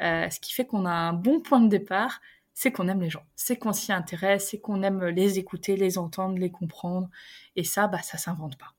ce 0.01 0.41
qui 0.41 0.53
fait 0.53 0.67
qu'on 0.67 0.85
a 0.85 0.93
un 0.93 1.15
bon 1.15 1.41
point 1.41 1.61
de 1.61 1.69
départ, 1.69 2.21
c'est 2.55 2.73
qu'on 2.73 2.89
aime 2.89 3.01
les 3.01 3.11
gens, 3.11 3.25
c'est 3.35 3.57
qu'on 3.57 3.73
s'y 3.73 3.93
intéresse, 3.93 4.49
c'est 4.51 4.61
qu'on 4.61 4.83
aime 4.83 5.05
les 5.07 5.39
écouter, 5.39 5.77
les 5.77 5.99
entendre, 5.99 6.39
les 6.39 6.51
comprendre. 6.51 7.09
Et 7.57 7.65
ça, 7.65 7.89
bah, 7.89 8.03
ça 8.03 8.17
s'invente 8.17 8.57
pas. 8.57 8.75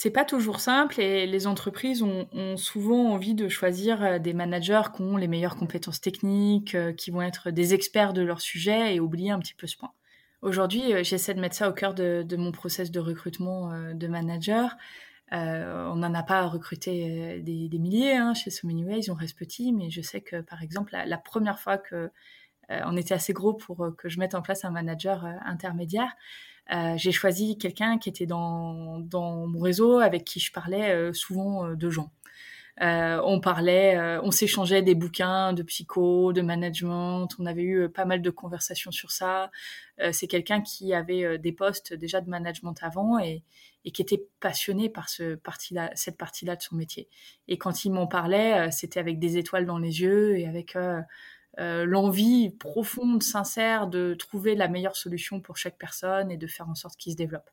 C'est 0.00 0.10
pas 0.10 0.24
toujours 0.24 0.60
simple 0.60 1.00
et 1.00 1.26
les 1.26 1.48
entreprises 1.48 2.04
ont, 2.04 2.56
souvent 2.56 3.12
envie 3.12 3.34
de 3.34 3.48
choisir 3.48 4.00
euh, 4.04 4.18
des 4.20 4.32
managers 4.32 4.82
qui 4.94 5.02
ont 5.02 5.16
les 5.16 5.26
meilleures 5.26 5.56
compétences 5.56 6.00
techniques, 6.00 6.76
euh, 6.76 6.92
qui 6.92 7.10
vont 7.10 7.20
être 7.20 7.50
des 7.50 7.74
experts 7.74 8.12
de 8.12 8.22
leur 8.22 8.40
sujet 8.40 8.94
et 8.94 9.00
oublier 9.00 9.32
un 9.32 9.40
petit 9.40 9.54
peu 9.54 9.66
ce 9.66 9.76
point. 9.76 9.90
Aujourd'hui, 10.40 10.94
euh, 10.94 11.02
j'essaie 11.02 11.34
de 11.34 11.40
mettre 11.40 11.56
ça 11.56 11.68
au 11.68 11.72
cœur 11.72 11.94
de, 11.94 12.24
mon 12.36 12.52
process 12.52 12.92
de 12.92 13.00
recrutement 13.00 13.72
de 13.92 14.06
manager. 14.06 14.76
On 15.30 15.96
n'en 15.96 16.14
a 16.14 16.22
pas 16.22 16.46
recruté 16.46 17.40
des, 17.40 17.78
milliers 17.78 18.16
hein, 18.16 18.34
chez 18.34 18.50
So 18.50 18.66
Many 18.66 18.84
Ways, 18.84 19.10
on 19.10 19.14
reste 19.14 19.38
petit, 19.38 19.72
mais 19.72 19.90
je 19.90 20.00
sais 20.00 20.20
que 20.20 20.40
par 20.40 20.62
exemple, 20.62 20.96
la 21.04 21.18
première 21.18 21.58
fois 21.58 21.78
que 21.78 22.10
euh, 22.70 22.80
on 22.84 22.96
était 22.96 23.14
assez 23.14 23.32
gros 23.32 23.54
pour 23.54 23.84
euh, 23.84 23.90
que 23.92 24.08
je 24.08 24.18
mette 24.18 24.34
en 24.34 24.42
place 24.42 24.64
un 24.64 24.70
manager 24.70 25.24
euh, 25.24 25.32
intermédiaire. 25.44 26.14
j'ai 26.96 27.12
choisi 27.12 27.56
quelqu'un 27.56 27.98
qui 27.98 28.10
était 28.10 28.26
dans, 28.26 28.98
dans 28.98 29.46
mon 29.46 29.60
réseau 29.60 30.00
avec 30.00 30.24
qui 30.24 30.38
je 30.38 30.52
parlais 30.52 31.12
souvent 31.14 31.70
de 31.74 31.90
gens. 31.90 32.10
Euh, 32.80 33.20
on 33.24 33.40
parlait, 33.40 33.96
euh, 33.96 34.20
on 34.22 34.30
s'échangeait 34.30 34.82
des 34.82 34.94
bouquins 34.94 35.52
de 35.52 35.62
psycho, 35.62 36.32
de 36.32 36.42
management. 36.42 37.28
On 37.38 37.46
avait 37.46 37.62
eu 37.62 37.88
pas 37.88 38.04
mal 38.04 38.22
de 38.22 38.30
conversations 38.30 38.90
sur 38.90 39.10
ça. 39.10 39.50
Euh, 40.00 40.12
c'est 40.12 40.28
quelqu'un 40.28 40.60
qui 40.60 40.94
avait 40.94 41.38
des 41.38 41.52
postes 41.52 41.92
déjà 41.92 42.20
de 42.20 42.30
management 42.30 42.76
avant 42.82 43.18
et, 43.18 43.42
et 43.84 43.90
qui 43.90 44.02
était 44.02 44.24
passionné 44.40 44.88
par 44.88 45.08
ce 45.08 45.34
parti 45.34 45.74
-là, 45.74 45.90
cette 45.94 46.16
partie-là 46.16 46.56
de 46.56 46.62
son 46.62 46.76
métier. 46.76 47.08
Et 47.48 47.58
quand 47.58 47.84
il 47.84 47.92
m'en 47.92 48.06
parlait, 48.06 48.70
c'était 48.70 49.00
avec 49.00 49.18
des 49.18 49.38
étoiles 49.38 49.66
dans 49.66 49.78
les 49.78 50.00
yeux 50.02 50.38
et 50.38 50.46
avec 50.46 50.76
euh, 51.58 51.84
l'envie 51.84 52.50
profonde, 52.50 53.22
sincère 53.22 53.88
de 53.88 54.14
trouver 54.14 54.54
la 54.54 54.68
meilleure 54.68 54.94
solution 54.94 55.40
pour 55.40 55.56
chaque 55.56 55.76
personne 55.76 56.30
et 56.30 56.36
de 56.36 56.46
faire 56.46 56.68
en 56.68 56.76
sorte 56.76 56.96
qu'il 56.96 57.12
se 57.12 57.16
développe. 57.16 57.50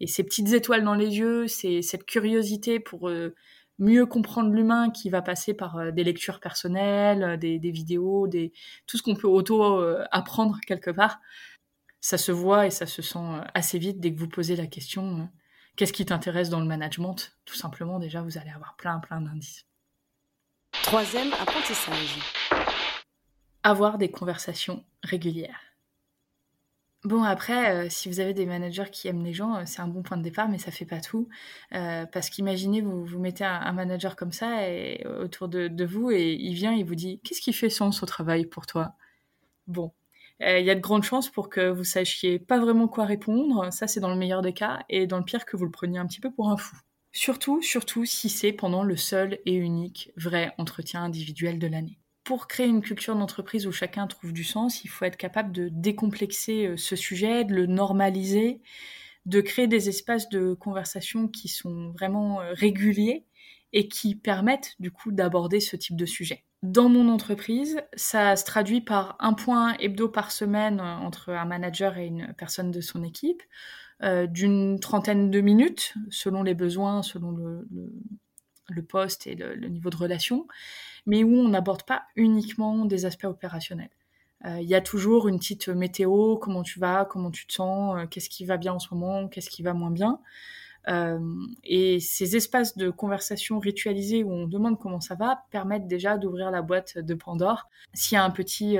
Et 0.00 0.06
ces 0.06 0.24
petites 0.24 0.52
étoiles 0.52 0.84
dans 0.84 0.94
les 0.94 1.18
yeux, 1.18 1.46
c'est 1.46 1.80
cette 1.80 2.04
curiosité 2.04 2.80
pour 2.80 3.08
euh, 3.08 3.34
mieux 3.80 4.06
comprendre 4.06 4.50
l'humain 4.50 4.90
qui 4.90 5.10
va 5.10 5.22
passer 5.22 5.54
par 5.54 5.76
euh, 5.78 5.90
des 5.90 6.04
lectures 6.04 6.38
personnelles, 6.38 7.38
des, 7.38 7.58
vidéos, 7.58 8.28
des, 8.28 8.52
tout 8.86 8.96
ce 8.96 9.02
qu'on 9.02 9.16
peut 9.16 9.26
auto-apprendre 9.26 10.58
quelque 10.66 10.90
part. 10.90 11.18
Ça 12.00 12.16
se 12.16 12.32
voit 12.32 12.66
et 12.66 12.70
ça 12.70 12.86
se 12.86 13.02
sent 13.02 13.18
assez 13.54 13.78
vite 13.78 14.00
dès 14.00 14.14
que 14.14 14.18
vous 14.18 14.28
posez 14.28 14.56
la 14.56 14.66
question 14.66 15.28
qu'est-ce 15.76 15.92
qui 15.92 16.06
t'intéresse 16.06 16.50
dans 16.50 16.60
le 16.60 16.66
management? 16.66 17.32
Tout 17.44 17.56
simplement, 17.56 17.98
déjà, 17.98 18.22
vous 18.22 18.38
allez 18.38 18.50
avoir 18.50 18.76
plein, 18.76 18.98
plein 19.00 19.20
d'indices. 19.20 19.66
Troisième 20.82 21.32
apprentissage 21.34 22.18
avoir 23.62 23.98
des 23.98 24.10
conversations 24.10 24.84
régulières. 25.02 25.69
Bon, 27.04 27.22
après, 27.22 27.86
euh, 27.86 27.88
si 27.88 28.10
vous 28.10 28.20
avez 28.20 28.34
des 28.34 28.44
managers 28.44 28.90
qui 28.92 29.08
aiment 29.08 29.24
les 29.24 29.32
gens, 29.32 29.56
euh, 29.56 29.62
c'est 29.64 29.80
un 29.80 29.88
bon 29.88 30.02
point 30.02 30.18
de 30.18 30.22
départ, 30.22 30.50
mais 30.50 30.58
ça 30.58 30.70
fait 30.70 30.84
pas 30.84 31.00
tout. 31.00 31.28
Euh, 31.74 32.04
parce 32.04 32.28
qu'imaginez, 32.28 32.82
vous, 32.82 33.06
vous 33.06 33.18
mettez 33.18 33.44
un, 33.44 33.72
manager 33.72 34.16
comme 34.16 34.32
ça 34.32 34.60
autour 35.22 35.48
de, 35.48 35.84
vous 35.84 36.10
et 36.10 36.34
il 36.34 36.52
vient, 36.54 36.72
il 36.72 36.84
vous 36.84 36.94
dit 36.94 37.20
Qu'est-ce 37.24 37.40
qui 37.40 37.54
fait 37.54 37.70
sens 37.70 38.02
au 38.02 38.06
travail 38.06 38.44
pour 38.44 38.66
toi? 38.66 38.92
Bon, 39.66 39.92
il 40.40 40.64
y 40.64 40.70
a 40.70 40.74
de 40.74 40.80
grandes 40.80 41.04
chances 41.04 41.30
pour 41.30 41.48
que 41.50 41.70
vous 41.70 41.84
sachiez 41.84 42.38
pas 42.38 42.58
vraiment 42.58 42.88
quoi 42.88 43.06
répondre. 43.06 43.72
Ça, 43.72 43.86
c'est 43.86 44.00
dans 44.00 44.10
le 44.10 44.16
meilleur 44.16 44.42
des 44.42 44.52
cas. 44.52 44.80
Et 44.90 45.06
dans 45.06 45.18
le 45.18 45.24
pire, 45.24 45.46
que 45.46 45.56
vous 45.56 45.64
le 45.64 45.70
preniez 45.70 45.98
un 45.98 46.06
petit 46.06 46.20
peu 46.20 46.30
pour 46.30 46.50
un 46.50 46.56
fou. 46.56 46.76
Surtout, 47.12 47.62
surtout 47.62 48.04
si 48.04 48.28
c'est 48.28 48.52
pendant 48.52 48.82
le 48.84 48.96
seul 48.96 49.38
et 49.46 49.54
unique 49.54 50.12
vrai 50.16 50.52
entretien 50.58 51.02
individuel 51.04 51.58
de 51.58 51.66
l'année 51.66 51.99
pour 52.24 52.48
créer 52.48 52.66
une 52.66 52.82
culture 52.82 53.16
d'entreprise 53.16 53.66
où 53.66 53.72
chacun 53.72 54.06
trouve 54.06 54.32
du 54.32 54.44
sens, 54.44 54.84
il 54.84 54.88
faut 54.88 55.04
être 55.04 55.16
capable 55.16 55.52
de 55.52 55.68
décomplexer 55.70 56.66
euh, 56.66 56.76
ce 56.76 56.96
sujet, 56.96 57.44
de 57.44 57.54
le 57.54 57.66
normaliser, 57.66 58.60
de 59.26 59.40
créer 59.40 59.66
des 59.66 59.88
espaces 59.88 60.28
de 60.28 60.54
conversation 60.54 61.28
qui 61.28 61.48
sont 61.48 61.90
vraiment 61.90 62.40
euh, 62.40 62.52
réguliers 62.52 63.26
et 63.72 63.88
qui 63.88 64.16
permettent 64.16 64.74
du 64.80 64.90
coup 64.90 65.12
d'aborder 65.12 65.60
ce 65.60 65.76
type 65.76 65.96
de 65.96 66.06
sujet. 66.06 66.44
Dans 66.62 66.88
mon 66.88 67.08
entreprise, 67.08 67.80
ça 67.94 68.36
se 68.36 68.44
traduit 68.44 68.82
par 68.82 69.16
un 69.18 69.32
point 69.32 69.74
hebdo 69.78 70.08
par 70.08 70.30
semaine 70.30 70.80
euh, 70.80 70.96
entre 70.96 71.30
un 71.30 71.46
manager 71.46 71.96
et 71.96 72.06
une 72.06 72.34
personne 72.36 72.70
de 72.70 72.80
son 72.80 73.02
équipe, 73.02 73.42
d'une 74.30 74.80
trentaine 74.80 75.30
de 75.30 75.42
minutes 75.42 75.92
selon 76.08 76.42
les 76.42 76.54
besoins, 76.54 77.02
selon 77.02 77.32
le, 77.32 77.68
le 77.70 77.92
poste 78.78 79.26
et 79.26 79.34
le, 79.34 79.68
niveau 79.68 79.90
de 79.90 79.96
relation, 79.96 80.46
mais 81.06 81.24
où 81.24 81.34
on 81.34 81.48
n'aborde 81.48 81.82
pas 81.82 82.02
uniquement 82.16 82.84
des 82.84 83.04
aspects 83.04 83.24
opérationnels. 83.24 83.90
Euh, 84.46 84.58
il 84.60 84.68
y 84.68 84.74
a 84.74 84.80
toujours 84.80 85.28
une 85.28 85.38
petite 85.38 85.68
météo, 85.68 86.36
comment 86.36 86.62
tu 86.62 86.78
vas, 86.78 87.04
comment 87.04 87.30
tu 87.30 87.46
te 87.46 87.52
sens, 87.52 87.96
euh, 87.98 88.06
qu'est-ce 88.06 88.30
qui 88.30 88.44
va 88.44 88.56
bien 88.56 88.72
en 88.72 88.78
ce 88.78 88.92
moment, 88.94 89.28
qu'est-ce 89.28 89.50
qui 89.50 89.62
va 89.62 89.74
moins 89.74 89.90
bien. 89.90 90.18
Euh, 90.88 91.20
et 91.62 92.00
ces 92.00 92.36
espaces 92.36 92.78
de 92.78 92.88
conversation 92.88 93.58
ritualisés 93.58 94.24
où 94.24 94.32
on 94.32 94.46
demande 94.46 94.78
comment 94.78 95.00
ça 95.00 95.14
va 95.14 95.44
permettent 95.50 95.86
déjà 95.86 96.16
d'ouvrir 96.16 96.50
la 96.50 96.62
boîte 96.62 96.96
de 96.96 97.14
Pandore. 97.14 97.68
S'il 97.92 98.16
y 98.16 98.18
a 98.18 98.24
un 98.24 98.30
petit 98.30 98.78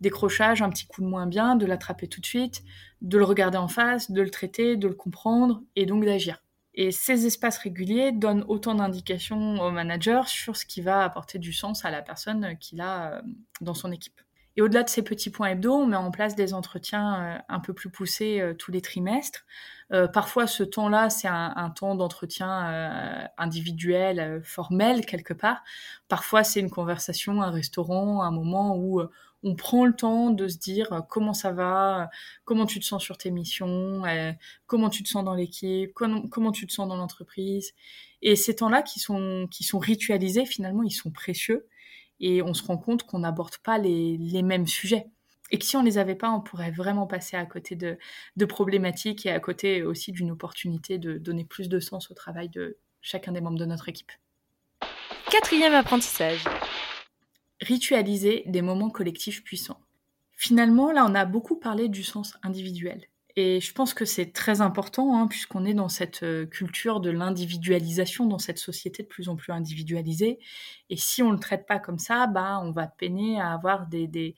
décrochage, 0.00 0.62
un 0.62 0.70
petit 0.70 0.86
coup 0.86 1.02
de 1.02 1.06
moins 1.06 1.26
bien, 1.26 1.56
de 1.56 1.66
l'attraper 1.66 2.08
tout 2.08 2.22
de 2.22 2.26
suite, 2.26 2.62
de 3.02 3.18
le 3.18 3.24
regarder 3.24 3.58
en 3.58 3.68
face, 3.68 4.10
de 4.10 4.22
le 4.22 4.30
traiter, 4.30 4.76
de 4.78 4.88
le 4.88 4.94
comprendre 4.94 5.62
et 5.76 5.84
donc 5.84 6.06
d'agir. 6.06 6.42
Et 6.74 6.90
ces 6.90 7.26
espaces 7.26 7.58
réguliers 7.58 8.12
donnent 8.12 8.44
autant 8.48 8.74
d'indications 8.74 9.60
au 9.60 9.70
manager 9.70 10.28
sur 10.28 10.56
ce 10.56 10.64
qui 10.64 10.80
va 10.80 11.04
apporter 11.04 11.38
du 11.38 11.52
sens 11.52 11.84
à 11.84 11.90
la 11.90 12.00
personne 12.00 12.56
qu'il 12.58 12.80
a 12.80 13.12
euh, 13.12 13.22
dans 13.60 13.74
son 13.74 13.92
équipe. 13.92 14.20
Et 14.56 14.62
au-delà 14.62 14.82
de 14.82 14.88
ces 14.88 15.02
petits 15.02 15.30
points 15.30 15.48
hebdo, 15.48 15.72
on 15.72 15.86
met 15.86 15.96
en 15.96 16.10
place 16.10 16.34
des 16.34 16.54
entretiens 16.54 17.22
euh, 17.22 17.38
un 17.48 17.60
peu 17.60 17.74
plus 17.74 17.90
poussés 17.90 18.40
euh, 18.40 18.54
tous 18.54 18.70
les 18.70 18.80
trimestres. 18.80 19.44
parfois, 20.14 20.46
ce 20.46 20.62
temps-là, 20.62 21.10
c'est 21.10 21.28
un, 21.28 21.52
un, 21.54 21.68
temps 21.68 21.94
d'entretien 21.94 23.28
individuel, 23.36 24.40
formel 24.42 25.04
quelque 25.04 25.34
part. 25.34 25.62
Parfois, 26.08 26.44
c'est 26.44 26.60
une 26.60 26.70
conversation, 26.70 27.42
un 27.42 27.50
restaurant, 27.50 28.22
un 28.22 28.30
moment 28.30 28.74
où 28.78 29.02
on 29.42 29.54
prend 29.54 29.86
le 29.86 29.94
temps 29.94 30.30
de 30.30 30.48
se 30.48 30.58
dire 30.58 30.92
euh, 30.92 31.00
comment 31.00 31.34
ça 31.34 31.52
va, 31.52 32.10
comment 32.44 32.66
tu 32.66 32.80
te 32.80 32.84
sens 32.84 33.02
sur 33.02 33.18
tes 33.18 33.30
missions, 33.30 34.04
euh, 34.04 34.32
comment 34.66 34.90
tu 34.90 35.02
te 35.02 35.08
sens 35.08 35.24
dans 35.24 35.34
l'équipe, 35.34 35.92
comment, 35.94 36.52
tu 36.52 36.66
te 36.66 36.72
sens 36.72 36.88
dans 36.88 36.96
l'entreprise. 36.96 37.72
Et 38.22 38.36
ces 38.36 38.56
temps-là 38.56 38.82
qui 38.82 39.00
sont, 39.00 39.48
qui 39.50 39.64
sont 39.64 39.78
ritualisés, 39.78 40.46
finalement, 40.46 40.82
ils 40.82 40.92
sont 40.92 41.10
précieux. 41.10 41.66
Et 42.20 42.40
on 42.40 42.54
se 42.54 42.62
rend 42.62 42.78
compte 42.78 43.02
qu'on 43.02 43.18
n'aborde 43.20 43.56
pas 43.58 43.78
les, 43.78 44.42
mêmes 44.42 44.68
sujets. 44.68 45.06
Et 45.50 45.58
que 45.58 45.64
si 45.64 45.76
on 45.76 45.82
les 45.82 45.98
avait 45.98 46.14
pas, 46.14 46.30
on 46.30 46.40
pourrait 46.40 46.70
vraiment 46.70 47.06
passer 47.06 47.36
à 47.36 47.44
côté 47.44 47.74
de, 47.74 47.98
de 48.36 48.44
problématiques 48.44 49.26
et 49.26 49.30
à 49.30 49.40
côté 49.40 49.82
aussi 49.82 50.12
d'une 50.12 50.30
opportunité 50.30 50.98
de 50.98 51.18
donner 51.18 51.44
plus 51.44 51.68
de 51.68 51.80
sens 51.80 52.10
au 52.10 52.14
travail 52.14 52.48
de 52.48 52.78
chacun 53.00 53.32
des 53.32 53.40
membres 53.40 53.58
de 53.58 53.66
notre 53.66 53.88
équipe. 53.88 54.12
Quatrième 55.30 55.74
apprentissage 55.74 56.44
ritualiser 57.62 58.42
des 58.46 58.62
moments 58.62 58.90
collectifs 58.90 59.42
puissants. 59.42 59.80
Finalement, 60.36 60.92
là, 60.92 61.06
on 61.08 61.14
a 61.14 61.24
beaucoup 61.24 61.56
parlé 61.56 61.88
du 61.88 62.02
sens 62.02 62.34
individuel. 62.42 63.06
Et 63.36 63.60
je 63.60 63.72
pense 63.72 63.94
que 63.94 64.04
c'est 64.04 64.32
très 64.32 64.60
important, 64.60 65.16
hein, 65.16 65.26
puisqu'on 65.26 65.64
est 65.64 65.72
dans 65.72 65.88
cette 65.88 66.22
euh, 66.22 66.44
culture 66.44 67.00
de 67.00 67.10
l'individualisation, 67.10 68.26
dans 68.26 68.38
cette 68.38 68.58
société 68.58 69.02
de 69.02 69.08
plus 69.08 69.30
en 69.30 69.36
plus 69.36 69.52
individualisée. 69.52 70.38
Et 70.90 70.96
si 70.96 71.22
on 71.22 71.28
ne 71.28 71.34
le 71.34 71.38
traite 71.38 71.66
pas 71.66 71.78
comme 71.78 71.98
ça, 71.98 72.26
bah, 72.26 72.60
on 72.62 72.72
va 72.72 72.86
peiner 72.86 73.40
à 73.40 73.52
avoir 73.52 73.86
des, 73.86 74.06
des, 74.06 74.34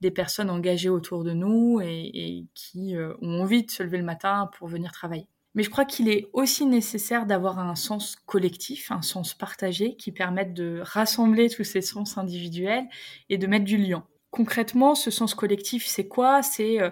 des 0.00 0.10
personnes 0.10 0.50
engagées 0.50 0.90
autour 0.90 1.24
de 1.24 1.32
nous 1.32 1.80
et, 1.82 2.46
qui 2.54 2.94
euh, 2.94 3.14
ont 3.20 3.42
envie 3.42 3.64
de 3.64 3.70
se 3.70 3.82
lever 3.82 3.98
le 3.98 4.04
matin 4.04 4.48
pour 4.56 4.68
venir 4.68 4.92
travailler. 4.92 5.26
Mais 5.56 5.62
je 5.62 5.70
crois 5.70 5.86
qu'il 5.86 6.08
est 6.10 6.28
aussi 6.34 6.66
nécessaire 6.66 7.26
d'avoir 7.26 7.58
un 7.58 7.74
sens 7.74 8.16
collectif, 8.26 8.92
un 8.92 9.02
sens 9.02 9.32
partagé 9.34 9.96
qui 9.96 10.12
permette 10.12 10.52
de 10.52 10.80
rassembler 10.82 11.48
tous 11.48 11.64
ces 11.64 11.80
sens 11.80 12.18
individuels 12.18 12.86
et 13.30 13.38
de 13.38 13.46
mettre 13.46 13.64
du 13.64 13.78
lien. 13.78 14.06
Concrètement, 14.30 14.94
ce 14.94 15.10
sens 15.10 15.34
collectif, 15.34 15.86
c'est 15.86 16.08
quoi? 16.08 16.42
C'est 16.42 16.82
euh, 16.82 16.90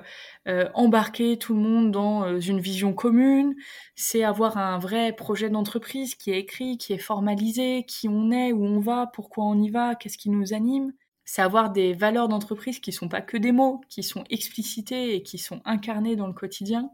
euh, 0.49 0.71
embarquer 0.73 1.37
tout 1.37 1.53
le 1.53 1.61
monde 1.61 1.91
dans 1.91 2.25
euh, 2.25 2.41
une 2.41 2.59
vision 2.59 2.95
commune, 2.95 3.55
c'est 3.97 4.25
avoir 4.25 4.57
un 4.57 4.79
vrai 4.79 5.13
projet 5.13 5.51
d'entreprise 5.51 6.15
qui 6.15 6.31
est 6.31 6.39
écrit, 6.39 6.79
qui 6.79 6.95
est 6.95 6.99
formalisé, 6.99 7.85
qui 7.87 8.09
on 8.09 8.31
est, 8.31 8.53
où 8.53 8.65
on 8.65 8.81
va, 8.81 9.11
pourquoi 9.13 9.45
on 9.45 9.61
y 9.61 9.69
va, 9.69 9.95
qu'est-ce 9.95 10.17
qui 10.17 10.31
nous 10.31 10.55
anime. 10.55 10.95
C'est 11.27 11.43
avoir 11.43 11.71
des 11.71 11.93
valeurs 11.93 12.29
d'entreprise 12.29 12.81
qui 12.81 12.93
sont 12.93 13.09
pas 13.09 13.21
que 13.21 13.37
des 13.37 13.53
mots, 13.53 13.83
qui 13.91 14.03
sont 14.03 14.25
explicités 14.31 15.15
et 15.15 15.23
qui 15.23 15.37
sont 15.37 15.61
incarnés 15.67 16.17
dans 16.17 16.29
le 16.29 16.33
quotidien. 16.33 16.91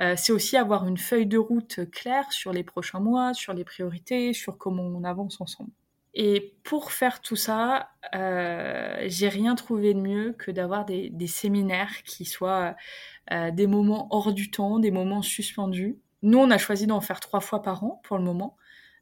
Euh, 0.00 0.14
c'est 0.16 0.32
aussi 0.32 0.56
avoir 0.56 0.86
une 0.86 0.98
feuille 0.98 1.26
de 1.26 1.38
route 1.38 1.88
claire 1.90 2.32
sur 2.32 2.52
les 2.52 2.64
prochains 2.64 3.00
mois, 3.00 3.32
sur 3.32 3.52
les 3.52 3.64
priorités, 3.64 4.32
sur 4.32 4.58
comment 4.58 4.82
on 4.82 5.04
avance 5.04 5.40
ensemble. 5.40 5.70
Et 6.14 6.54
pour 6.62 6.92
faire 6.92 7.20
tout 7.20 7.36
ça, 7.36 7.90
euh, 8.14 9.04
j'ai 9.06 9.28
rien 9.28 9.54
trouvé 9.54 9.94
de 9.94 10.00
mieux 10.00 10.32
que 10.32 10.50
d'avoir 10.50 10.84
des, 10.84 11.12
séminaires 11.26 12.02
qui 12.04 12.24
soient 12.24 12.76
euh, 13.32 13.50
des 13.50 13.66
moments 13.66 14.08
hors 14.10 14.32
du 14.32 14.50
temps, 14.50 14.78
des 14.78 14.92
moments 14.92 15.22
suspendus. 15.22 15.98
Nous, 16.22 16.38
on 16.38 16.50
a 16.50 16.58
choisi 16.58 16.86
d'en 16.86 17.00
faire 17.00 17.20
trois 17.20 17.40
fois 17.40 17.62
par 17.62 17.82
an 17.84 18.00
pour 18.04 18.16
le 18.16 18.24
moment, 18.24 18.56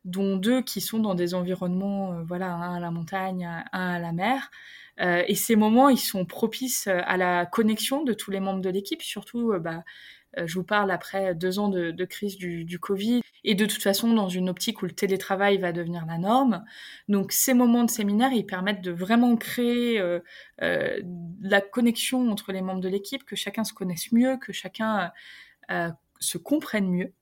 dont 0.04 0.36
deux 0.36 0.62
qui 0.62 0.80
sont 0.80 1.00
dans 1.00 1.14
des 1.14 1.34
environnements, 1.34 2.22
voilà, 2.24 2.54
un 2.54 2.76
à 2.76 2.80
la 2.80 2.90
montagne, 2.90 3.44
un 3.44 3.88
à 3.94 3.98
la 3.98 4.12
mer. 4.12 4.50
Et 4.98 5.34
ces 5.34 5.56
moments, 5.56 5.88
ils 5.88 5.98
sont 5.98 6.24
propices 6.24 6.86
à 6.86 7.16
la 7.16 7.46
connexion 7.46 8.04
de 8.04 8.12
tous 8.12 8.30
les 8.30 8.40
membres 8.40 8.60
de 8.60 8.70
l'équipe, 8.70 9.02
surtout 9.02 9.52
bah, 9.60 9.84
je 10.36 10.54
vous 10.54 10.64
parle 10.64 10.90
après 10.90 11.34
deux 11.34 11.58
ans 11.58 11.68
de, 11.68 11.90
de 11.90 12.04
crise 12.04 12.36
du, 12.36 12.64
du, 12.64 12.78
Covid 12.78 13.22
et 13.44 13.54
de 13.54 13.66
toute 13.66 13.82
façon 13.82 14.12
dans 14.14 14.28
une 14.28 14.48
optique 14.48 14.82
où 14.82 14.86
le 14.86 14.92
télétravail 14.92 15.58
va 15.58 15.72
devenir 15.72 16.06
la 16.06 16.18
norme. 16.18 16.64
Donc 17.08 17.32
ces 17.32 17.54
moments 17.54 17.84
de 17.84 17.90
séminaire, 17.90 18.32
ils 18.32 18.46
permettent 18.46 18.82
de 18.82 18.92
vraiment 18.92 19.36
créer 19.36 20.00
euh, 20.00 20.20
euh, 20.62 21.00
la 21.40 21.60
connexion 21.60 22.30
entre 22.30 22.52
les 22.52 22.62
membres 22.62 22.80
de 22.80 22.88
l'équipe, 22.88 23.24
que 23.24 23.36
chacun 23.36 23.64
se 23.64 23.72
connaisse 23.72 24.12
mieux, 24.12 24.36
que 24.38 24.52
chacun 24.52 25.12
euh, 25.70 25.90
se 26.20 26.38
comprenne 26.38 26.88
mieux. 26.88 27.12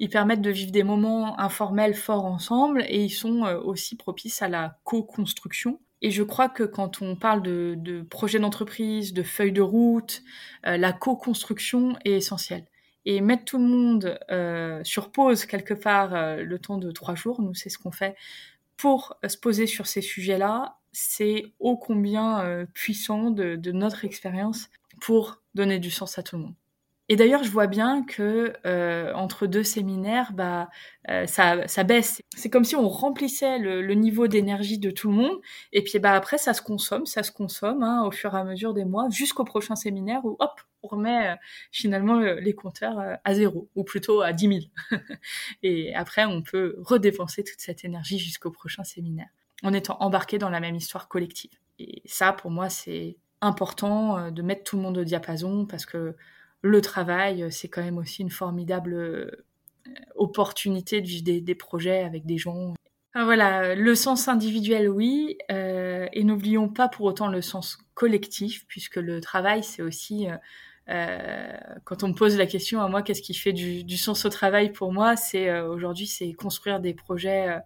Ils 0.00 0.10
permettent 0.10 0.42
de 0.42 0.50
vivre 0.50 0.72
des 0.72 0.82
moments 0.82 1.38
informels 1.38 1.94
forts 1.94 2.24
ensemble 2.24 2.84
et 2.88 3.04
ils 3.04 3.10
sont 3.10 3.44
euh, 3.44 3.58
aussi 3.60 3.96
propices 3.96 4.42
à 4.42 4.48
la 4.48 4.78
co-construction 4.84 5.80
et 6.02 6.10
je 6.10 6.22
crois 6.22 6.48
que 6.48 6.62
quand 6.62 7.02
on 7.02 7.16
parle 7.16 7.42
de, 7.42 7.74
de 7.78 8.02
projet 8.02 8.38
d'entreprise, 8.38 9.12
de 9.12 9.22
feuille 9.22 9.52
de 9.52 9.62
route, 9.62 10.22
euh, 10.66 10.76
la 10.76 10.92
co-construction 10.92 11.96
est 12.04 12.12
essentielle. 12.12 12.66
Et 13.06 13.20
mettre 13.20 13.44
tout 13.44 13.58
le 13.58 13.64
monde 13.64 14.18
euh, 14.30 14.82
sur 14.84 15.12
pause 15.12 15.46
quelque 15.46 15.74
part 15.74 16.14
euh, 16.14 16.42
le 16.42 16.58
temps 16.58 16.78
de 16.78 16.90
trois 16.90 17.14
jours, 17.14 17.40
nous 17.40 17.54
c'est 17.54 17.70
ce 17.70 17.78
qu'on 17.78 17.90
fait 17.90 18.16
pour 18.76 19.16
se 19.26 19.36
poser 19.38 19.66
sur 19.66 19.86
ces 19.86 20.02
sujets-là, 20.02 20.78
c'est 20.90 21.54
ô 21.60 21.76
combien 21.76 22.66
puissant 22.74 23.30
de 23.30 23.72
notre 23.72 24.04
expérience 24.04 24.68
pour 25.00 25.42
donner 25.54 25.78
du 25.78 25.92
sens 25.92 26.18
à 26.18 26.24
tout 26.24 26.36
le 26.36 26.42
monde. 26.42 26.54
Et 27.10 27.16
d'ailleurs, 27.16 27.44
je 27.44 27.50
vois 27.50 27.66
bien 27.66 28.02
que 28.02 28.54
euh, 28.64 29.12
entre 29.12 29.46
deux 29.46 29.62
séminaires, 29.62 30.32
bah, 30.32 30.70
euh, 31.10 31.26
ça, 31.26 31.68
ça 31.68 31.84
baisse. 31.84 32.22
C'est 32.34 32.48
comme 32.48 32.64
si 32.64 32.76
on 32.76 32.88
remplissait 32.88 33.58
le, 33.58 33.82
niveau 33.94 34.26
d'énergie 34.26 34.78
de 34.78 34.90
tout 34.90 35.10
le 35.10 35.14
monde, 35.14 35.40
et 35.72 35.84
puis 35.84 35.98
bah 35.98 36.14
après, 36.14 36.38
ça 36.38 36.54
se 36.54 36.62
consomme, 36.62 37.04
ça 37.04 37.22
se 37.22 37.30
consomme 37.30 37.82
hein, 37.82 38.04
au 38.06 38.10
fur 38.10 38.34
et 38.34 38.38
à 38.38 38.44
mesure 38.44 38.72
des 38.72 38.84
mois, 38.86 39.08
jusqu'au 39.10 39.44
prochain 39.44 39.76
séminaire 39.76 40.24
où 40.24 40.36
hop, 40.38 40.60
on 40.82 40.88
remet 40.88 41.28
euh, 41.28 41.36
finalement 41.70 42.18
les 42.18 42.54
compteurs 42.54 43.18
à 43.22 43.34
zéro, 43.34 43.68
ou 43.74 43.84
plutôt 43.84 44.22
à 44.22 44.32
10 44.32 44.68
000. 44.90 45.00
et 45.62 45.94
après, 45.94 46.24
on 46.24 46.42
peut 46.42 46.76
redépenser 46.78 47.44
toute 47.44 47.60
cette 47.60 47.84
énergie 47.84 48.18
jusqu'au 48.18 48.50
prochain 48.50 48.82
séminaire, 48.82 49.28
en 49.62 49.74
étant 49.74 49.98
embarqué 50.00 50.38
dans 50.38 50.50
la 50.50 50.60
même 50.60 50.74
histoire 50.74 51.08
collective. 51.08 51.52
Et 51.78 52.02
ça, 52.06 52.32
pour 52.32 52.50
moi, 52.50 52.70
c'est 52.70 53.16
important 53.42 54.30
de 54.30 54.42
mettre 54.42 54.64
tout 54.64 54.76
le 54.76 54.82
monde 54.82 54.96
au 54.96 55.04
diapason 55.04 55.66
parce 55.66 55.84
que 55.84 56.16
le 56.64 56.80
travail, 56.80 57.46
c'est 57.52 57.68
quand 57.68 57.82
même 57.82 57.98
aussi 57.98 58.22
une 58.22 58.30
formidable 58.30 58.94
euh, 58.94 59.30
opportunité 60.16 61.02
de 61.02 61.06
vivre 61.06 61.22
des, 61.22 61.54
projets 61.54 62.02
avec 62.02 62.24
des 62.24 62.38
gens. 62.38 62.72
Voilà, 63.14 63.74
le 63.74 63.94
sens 63.94 64.28
individuel, 64.28 64.88
oui, 64.88 65.36
euh, 65.52 66.06
et 66.14 66.24
n'oublions 66.24 66.70
pas 66.70 66.88
pour 66.88 67.04
autant 67.04 67.28
le 67.28 67.42
sens 67.42 67.76
collectif, 67.92 68.64
puisque 68.66 68.96
le 68.96 69.20
travail, 69.20 69.62
c'est 69.62 69.82
aussi, 69.82 70.26
euh, 70.26 70.36
euh, 70.88 71.52
quand 71.84 72.02
on 72.02 72.08
me 72.08 72.14
pose 72.14 72.38
la 72.38 72.46
question 72.46 72.80
à 72.80 72.88
moi, 72.88 73.02
qu'est-ce 73.02 73.20
qui 73.20 73.34
fait 73.34 73.52
du, 73.52 73.96
sens 73.98 74.24
au 74.24 74.30
travail 74.30 74.72
pour 74.72 74.90
moi, 74.90 75.16
c'est 75.16 75.50
euh, 75.50 75.68
aujourd'hui, 75.68 76.06
c'est 76.06 76.32
construire 76.32 76.80
des 76.80 76.94
projets 76.94 77.60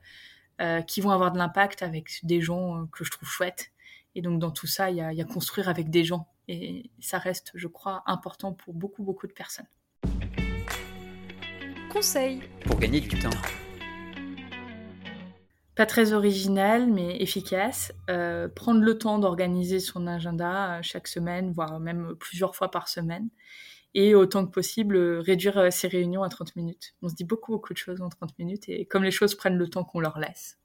euh, 0.60 0.82
qui 0.82 1.00
vont 1.00 1.10
avoir 1.10 1.30
de 1.30 1.38
l'impact 1.38 1.84
avec 1.84 2.18
des 2.24 2.40
gens 2.40 2.84
que 2.92 3.04
je 3.04 3.12
trouve 3.12 3.28
chouettes. 3.28 3.70
Et 4.16 4.22
donc 4.22 4.40
dans 4.40 4.50
tout 4.50 4.66
ça, 4.66 4.90
il 4.90 4.96
y 4.96 5.00
a 5.00 5.24
construire 5.24 5.68
avec 5.68 5.88
des 5.88 6.02
gens 6.02 6.26
et 6.48 6.90
ça 6.98 7.18
reste, 7.18 7.52
je 7.54 7.68
crois, 7.68 8.02
important 8.06 8.52
pour 8.52 8.74
beaucoup, 8.74 9.02
beaucoup 9.02 9.26
de 9.26 9.32
personnes. 9.32 9.66
Conseil 11.92 12.40
pour 12.64 12.78
gagner 12.78 13.00
du 13.00 13.08
temps. 13.18 13.30
Pas 15.74 15.86
très 15.86 16.12
original, 16.12 16.90
mais 16.90 17.22
efficace. 17.22 17.92
Euh, 18.10 18.48
prendre 18.48 18.80
le 18.80 18.98
temps 18.98 19.18
d'organiser 19.18 19.78
son 19.78 20.06
agenda 20.06 20.82
chaque 20.82 21.06
semaine, 21.06 21.52
voire 21.52 21.78
même 21.78 22.16
plusieurs 22.18 22.56
fois 22.56 22.70
par 22.70 22.88
semaine. 22.88 23.28
Et 23.94 24.14
autant 24.14 24.44
que 24.44 24.50
possible, 24.50 24.98
réduire 25.18 25.72
ses 25.72 25.88
réunions 25.88 26.22
à 26.22 26.28
30 26.28 26.56
minutes. 26.56 26.94
On 27.00 27.08
se 27.08 27.14
dit 27.14 27.24
beaucoup, 27.24 27.52
beaucoup 27.52 27.72
de 27.72 27.78
choses 27.78 28.00
en 28.00 28.08
30 28.08 28.38
minutes 28.38 28.68
et 28.68 28.86
comme 28.86 29.04
les 29.04 29.10
choses 29.10 29.34
prennent 29.34 29.56
le 29.56 29.68
temps 29.68 29.84
qu'on 29.84 30.00
leur 30.00 30.18
laisse. 30.18 30.58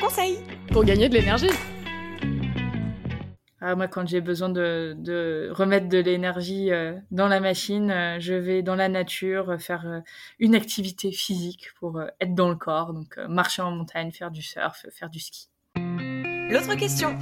Conseil 0.00 0.38
pour 0.72 0.84
gagner 0.84 1.08
de 1.08 1.14
l'énergie. 1.14 1.79
Ah, 3.62 3.74
moi, 3.74 3.88
quand 3.88 4.08
j'ai 4.08 4.22
besoin 4.22 4.48
de, 4.48 4.96
de, 4.98 5.50
remettre 5.52 5.88
de 5.90 5.98
l'énergie 5.98 6.72
euh, 6.72 6.94
dans 7.10 7.28
la 7.28 7.40
machine, 7.40 7.90
euh, 7.90 8.18
je 8.18 8.32
vais 8.32 8.62
dans 8.62 8.74
la 8.74 8.88
nature 8.88 9.50
euh, 9.50 9.58
faire 9.58 10.02
une 10.38 10.54
activité 10.54 11.12
physique 11.12 11.68
pour 11.78 12.00
être 12.20 12.34
dans 12.34 12.48
le 12.48 12.56
corps. 12.56 12.94
Donc, 12.94 13.18
marcher 13.28 13.60
en 13.60 13.70
montagne, 13.72 14.12
faire 14.12 14.30
du 14.30 14.40
surf, 14.40 14.86
faire 14.90 15.10
du 15.10 15.20
ski. 15.20 15.50
L'autre 15.76 16.74
question. 16.76 17.18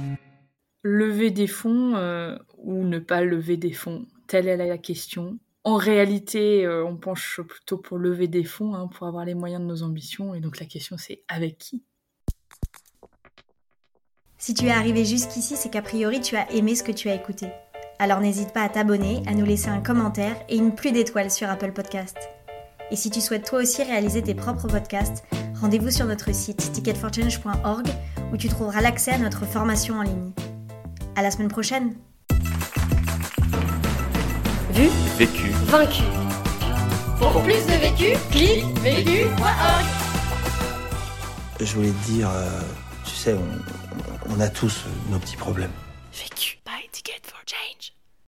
Lever 0.81 1.29
des 1.29 1.47
fonds 1.47 1.95
ou 2.57 2.85
ne 2.85 2.99
pas 2.99 3.21
lever 3.21 3.57
des 3.57 3.73
fonds? 3.73 4.05
Telle 4.27 4.47
est 4.47 4.55
la 4.55 4.77
question. 4.77 5.39
En 5.65 5.75
réalité, 5.75 6.65
on 6.67 6.95
penche 6.95 7.41
plutôt 7.41 7.77
pour 7.77 7.97
lever 7.97 8.27
des 8.29 8.45
fonds, 8.45 8.75
hein, 8.75 8.87
pour 8.87 9.07
avoir 9.07 9.25
les 9.25 9.35
moyens 9.35 9.61
de 9.61 9.67
nos 9.67 9.83
ambitions. 9.83 10.33
Et 10.33 10.39
donc, 10.39 10.59
la 10.59 10.65
question, 10.65 10.97
c'est 10.97 11.23
avec 11.27 11.57
qui? 11.57 11.83
Si 14.41 14.53
tu 14.53 14.67
es 14.67 14.71
arrivé 14.71 15.03
jusqu'ici, 15.03 15.57
c'est 15.57 15.69
qu'a 15.69 15.81
priori 15.81 16.21
tu 16.21 16.37
as 16.37 16.49
aimé 16.53 16.73
ce 16.73 16.81
que 16.81 16.93
tu 16.93 17.09
as 17.09 17.13
écouté. 17.13 17.47
Alors 17.99 18.21
n'hésite 18.21 18.53
pas 18.53 18.61
à 18.61 18.69
t'abonner, 18.69 19.21
à 19.27 19.33
nous 19.33 19.45
laisser 19.45 19.67
un 19.67 19.81
commentaire 19.81 20.37
et 20.47 20.55
une 20.55 20.73
pluie 20.73 20.93
d'étoiles 20.93 21.29
sur 21.29 21.49
Apple 21.49 21.73
Podcast. 21.73 22.15
Et 22.89 22.95
si 22.95 23.09
tu 23.09 23.19
souhaites 23.19 23.45
toi 23.45 23.59
aussi 23.59 23.83
réaliser 23.83 24.21
tes 24.21 24.33
propres 24.33 24.69
podcasts, 24.69 25.25
rendez-vous 25.59 25.91
sur 25.91 26.05
notre 26.05 26.33
site 26.33 26.71
ticketforchange.org 26.71 27.87
où 28.31 28.37
tu 28.37 28.47
trouveras 28.47 28.79
l'accès 28.79 29.11
à 29.11 29.17
notre 29.17 29.45
formation 29.45 29.95
en 29.95 30.03
ligne. 30.03 30.31
À 31.17 31.21
la 31.21 31.31
semaine 31.31 31.49
prochaine. 31.49 31.95
Vu, 34.71 34.87
vécu, 35.17 35.49
vaincu. 35.65 36.03
Pour, 37.19 37.33
Pour 37.33 37.43
plus 37.43 37.65
de 37.65 37.73
vécu, 37.81 38.17
clique 38.31 38.63
vécu.org. 38.79 39.85
Je 41.59 41.75
voulais 41.75 41.89
te 41.89 42.11
dire, 42.11 42.29
euh, 42.33 42.61
tu 43.03 43.11
sais, 43.11 43.33
on, 43.33 43.78
on 44.29 44.39
a 44.39 44.49
tous 44.49 44.85
nos 45.09 45.19
petits 45.19 45.37
problèmes. 45.37 45.71
Vécu. 46.13 46.59
Buy 46.65 46.85
a 46.85 46.89
ticket 46.91 47.25
for 47.25 47.39
change. 47.45 47.93